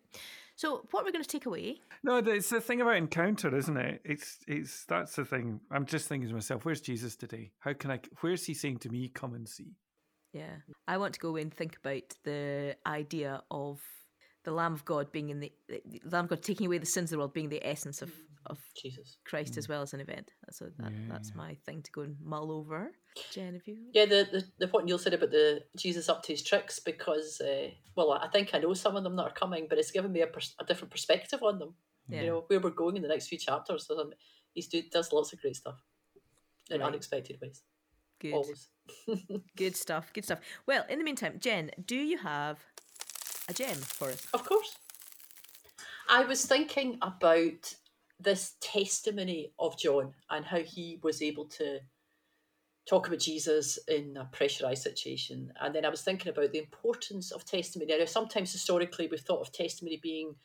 [0.55, 1.79] So, what we're going to take away?
[2.03, 4.01] No, it's the thing about encounter, isn't it?
[4.05, 5.59] It's it's that's the thing.
[5.71, 7.51] I'm just thinking to myself, where's Jesus today?
[7.59, 7.99] How can I?
[8.19, 9.75] Where's he saying to me, come and see?
[10.33, 10.57] Yeah,
[10.87, 13.81] I want to go away and think about the idea of
[14.43, 17.11] the Lamb of God being in the, the Lamb of God taking away the sins
[17.11, 18.11] of the world, being the essence of
[18.47, 19.17] of Jesus.
[19.23, 20.31] Christ as well as an event.
[20.49, 21.35] So that, Yeah, that's yeah.
[21.37, 22.91] my thing to go and mull over.
[23.31, 23.77] Jen, have you?
[23.93, 27.39] Yeah, the, the, the what Neil said about the Jesus up to his tricks because,
[27.39, 30.11] uh, well, I think I know some of them that are coming, but it's given
[30.11, 31.75] me a, pers- a different perspective on them.
[32.09, 32.21] Yeah.
[32.21, 33.85] You know, where we're going in the next few chapters.
[33.85, 34.09] So,
[34.53, 35.79] he's do, does lots of great stuff
[36.71, 36.87] in Right.
[36.87, 37.61] unexpected ways.
[38.19, 38.33] Good.
[38.33, 38.69] Always.
[39.55, 40.11] Good stuff.
[40.13, 40.39] Good stuff.
[40.65, 42.57] Well, in the meantime, Jen, do you have
[43.51, 44.25] a gem for us?
[44.33, 44.75] Of course.
[46.09, 47.75] I was thinking about
[48.19, 51.79] this testimony of John and how he was able to
[52.89, 55.53] talk about Jesus in a pressurized situation.
[55.59, 57.95] And then I was thinking about the importance of testimony.
[57.97, 60.35] Now, sometimes historically we've thought of testimony being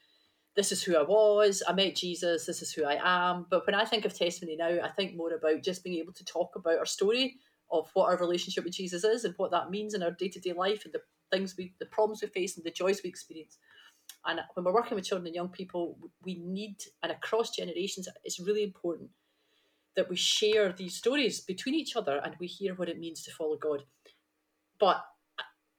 [0.54, 3.46] this is who I was, I met Jesus, this is who I am.
[3.50, 6.24] But when I think of testimony now, I think more about just being able to
[6.24, 7.36] talk about our story
[7.70, 10.40] of what our relationship with Jesus is and what that means in our day to
[10.40, 11.00] day life and the
[11.31, 13.59] things we, the problems we face and the joys we experience.
[14.24, 18.41] And when we're working with children and young people, we need, and across generations, it's
[18.41, 19.11] really important
[19.97, 23.33] that we share these stories between each other and we hear what it means to
[23.33, 23.83] follow God.
[24.79, 25.05] But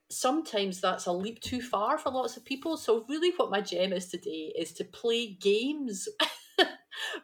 [0.09, 2.77] sometimes that's a leap too far for lots of people.
[2.77, 6.07] So, really, what my gem is today is to play games.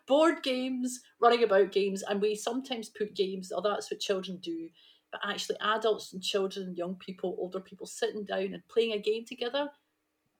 [0.07, 4.69] Board games, running about games, and we sometimes put games, oh, that's what children do,
[5.13, 9.23] but actually, adults and children, young people, older people sitting down and playing a game
[9.25, 9.69] together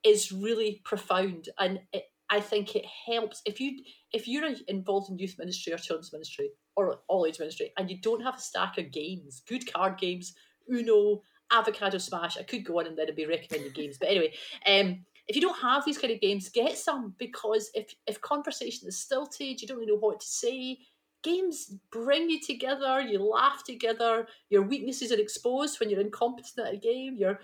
[0.04, 1.48] is really profound.
[1.58, 3.40] And it, i think it helps.
[3.46, 7.72] If you if you're involved in youth ministry or children's ministry or all age ministry
[7.76, 10.34] and you don't have a stack of games good card games
[10.72, 11.22] uno
[11.52, 14.32] avocado smash i could go on and then I'd be recommending games but anyway
[14.66, 18.88] um if you don't have these kind of games get some because if if conversation
[18.88, 20.78] is stilted you don't really know what to say
[21.24, 26.74] games bring you together you laugh together your weaknesses are exposed when you're incompetent at
[26.74, 27.40] a game you're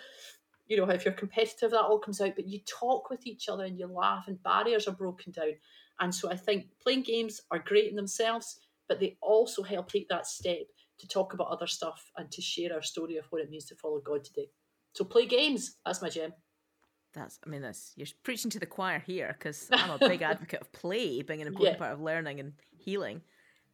[0.68, 3.64] you know, if you're competitive, that all comes out, but you talk with each other
[3.64, 5.50] and you laugh and barriers are broken down.
[5.98, 10.08] And so I think playing games are great in themselves, but they also help take
[10.10, 10.58] that step
[11.00, 13.74] to talk about other stuff and to share our story of what it means to
[13.74, 14.48] follow God today.
[14.92, 15.78] So play games.
[15.84, 16.32] That's my gem.
[17.14, 20.60] That's, I mean, that's you're preaching to the choir here because I'm a big advocate
[20.60, 21.84] of play being an important Yeah.
[21.84, 23.22] part of learning and healing.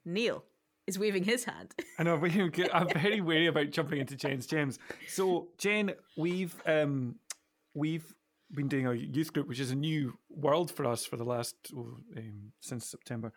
[0.06, 0.44] Neil
[0.86, 1.74] is waving his hand.
[1.98, 2.14] I know,
[2.72, 4.78] I'm very wary about jumping into Jen's gems.
[5.08, 7.16] So, Jen, we've um,
[7.74, 8.14] we've
[8.54, 11.56] been doing a youth group, which is a new world for us for the last
[11.76, 13.32] oh, um, since September,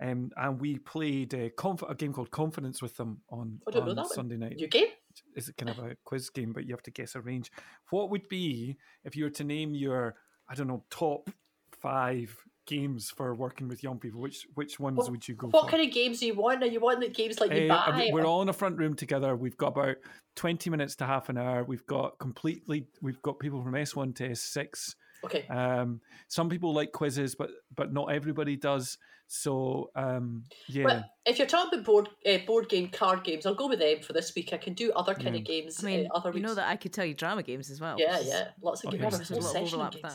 [0.00, 3.84] Um, and we played a, conf- a game called Confidence with them on, I don't
[3.84, 4.10] know on that one.
[4.14, 4.56] Sunday night.
[4.56, 4.88] New game?
[5.34, 7.50] It's kind of a quiz game, but you have to guess a range.
[7.90, 10.16] What would be if you were to name your,
[10.48, 11.30] I don't know, top
[11.70, 12.36] five
[12.68, 14.20] games for working with young people?
[14.20, 15.56] Which which ones What- would you go for?
[15.56, 15.70] What for?
[15.70, 16.62] kind of games do you want?
[16.62, 17.98] Are you wanting games like you Uh, I buy?
[17.98, 19.34] mean, we're or- all in a front room together.
[19.34, 19.96] We've got about
[20.36, 21.64] twenty minutes to half an hour.
[21.64, 22.86] We've got completely.
[23.02, 24.94] We've got people from S one to S six.
[25.24, 25.46] Okay.
[25.48, 28.98] Um, some people like quizzes, but but not everybody does.
[29.30, 33.54] So um, yeah, Well, if you're talking about board uh, board game card games, I'll
[33.54, 34.52] go with them for this week.
[34.54, 35.40] I can do other kind Yeah.
[35.40, 36.46] of games I mean, uh, other you weeks.
[36.48, 37.96] know that I could tell you drama games as well.
[37.98, 38.98] yeah, yeah, lots of Okay.
[38.98, 39.16] games.
[39.18, 40.10] There's There's a a lot of overlap with of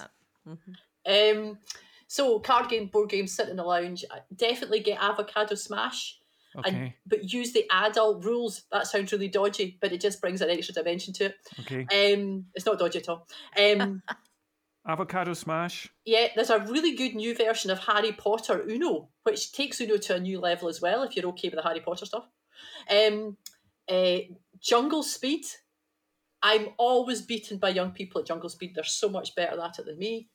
[0.45, 0.59] games.
[1.05, 1.35] that.
[1.35, 1.49] Mhm.
[1.49, 1.57] Um,
[2.13, 4.05] so card game, board game, sit in the lounge.
[4.35, 6.19] Definitely get Avocado Smash,
[6.55, 8.65] okay, and but use the adult rules.
[8.71, 11.35] That sounds really dodgy, but it just brings an extra dimension to it.
[11.61, 12.13] okay.
[12.13, 13.27] Um, it's not dodgy at all.
[13.59, 14.03] Um,
[14.87, 15.89] Avocado Smash.
[16.05, 20.15] yeah, there's a really good new version of Harry Potter Uno, which takes Uno to
[20.15, 21.01] a new level as well.
[21.01, 22.27] If you're okay with the Harry Potter stuff.
[22.91, 23.37] Um,
[23.89, 24.17] uh,
[24.59, 25.45] Jungle Speed.
[26.43, 28.73] I'm always beaten by young people at Jungle Speed.
[28.75, 30.27] They're so much better at it than me.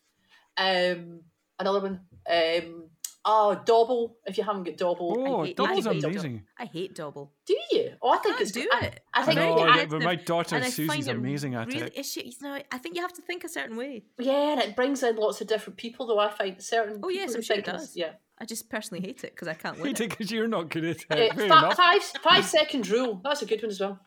[0.56, 1.20] Um,
[1.58, 2.00] another one.
[2.30, 2.90] Um,
[3.24, 4.16] oh, Dobble.
[4.26, 6.14] If you haven't got Dobble, Oh, hate- Dobble's I hate Dobble.
[6.14, 6.42] amazing.
[6.58, 7.32] I hate Dobble.
[7.46, 7.92] do you?
[8.02, 9.00] Oh, I, think can't it's do I, it.
[9.14, 11.96] I I think very know, I- but my daughter and Susie's amazing at really, it.
[11.96, 14.04] Is she, you know, I think you have to think a certain way.
[14.18, 16.06] yeah, and it brings in lots of different people.
[16.06, 17.00] Though I find certain.
[17.02, 17.96] Oh, yes, I'm sure it does.
[17.96, 18.12] Yeah.
[18.40, 20.04] I just personally hate it because I can't win Hate it.
[20.04, 21.34] it because you're not good at Uh, it.
[21.34, 21.74] Fair fi- enough.
[21.76, 23.20] five five second rule.
[23.24, 23.98] That's a good one as well.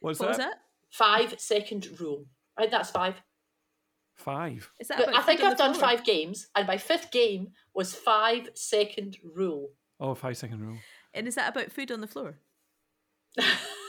[0.00, 0.50] What's What was that?
[0.50, 0.60] that?
[0.90, 2.26] Five second rule.
[2.58, 3.14] Right, that's five.
[4.16, 4.70] Five.
[4.80, 5.90] Is that But I think I've done floor?
[5.90, 9.70] five games, and my fifth game was five second rule.
[10.00, 10.78] Oh, five second rule.
[11.14, 12.38] And is that about food on the floor?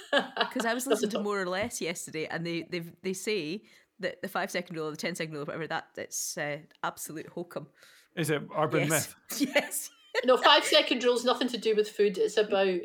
[0.10, 3.64] Because I was listening to more or less yesterday, and they they they say
[4.00, 6.60] that the five second rule or the ten second rule or whatever that it's uh,
[6.82, 7.68] absolute hokum.
[8.16, 9.50] Is it urban yes, myth?
[9.56, 9.90] yes.
[10.24, 12.18] no, five second rule rule's nothing to do with food.
[12.18, 12.80] It's about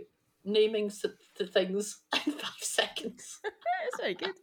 [0.44, 0.90] naming
[1.38, 3.38] the things in five seconds.
[3.44, 4.34] It's very good.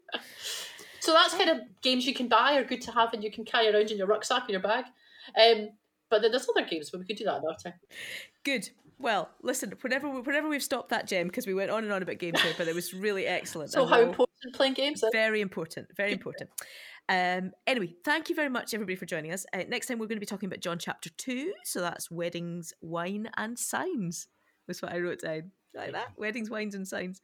[1.00, 3.46] So that's kind of games you can buy are good to have and you can
[3.46, 4.86] carry around in your rucksack or your bag.
[5.40, 5.70] Um,
[6.10, 7.74] but then there's other games, but we could do that another time.
[8.44, 8.70] Good.
[8.98, 9.74] Well, listen.
[9.82, 12.42] Whenever we, whenever we've stopped that, Jem, because we went on and on about games
[12.42, 13.72] here, but it was really excellent.
[13.72, 15.04] So how important playing games?
[15.12, 15.88] Very important.
[15.96, 16.50] Very important.
[17.08, 19.46] Um, anyway, thank you very much, everybody, for joining us.
[19.54, 21.54] Uh, next time, we're going to be talking about John chapter 2.
[21.64, 24.28] So that's weddings, wine, and signs.
[24.68, 25.52] That's what I wrote down.
[25.76, 27.22] Like that weddings, wines, and signs.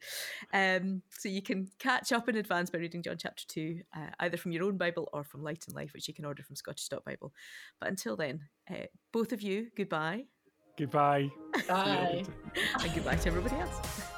[0.52, 4.36] Um, so you can catch up in advance by reading John chapter 2, uh, either
[4.36, 6.88] from your own Bible or from Light and Life, which you can order from Scottish
[6.88, 7.32] Dot Bible.
[7.80, 8.40] But until then,
[8.70, 10.24] uh, both of you, goodbye.
[10.78, 11.30] Goodbye.
[11.66, 12.24] Bye.
[12.82, 14.02] And goodbye to everybody else.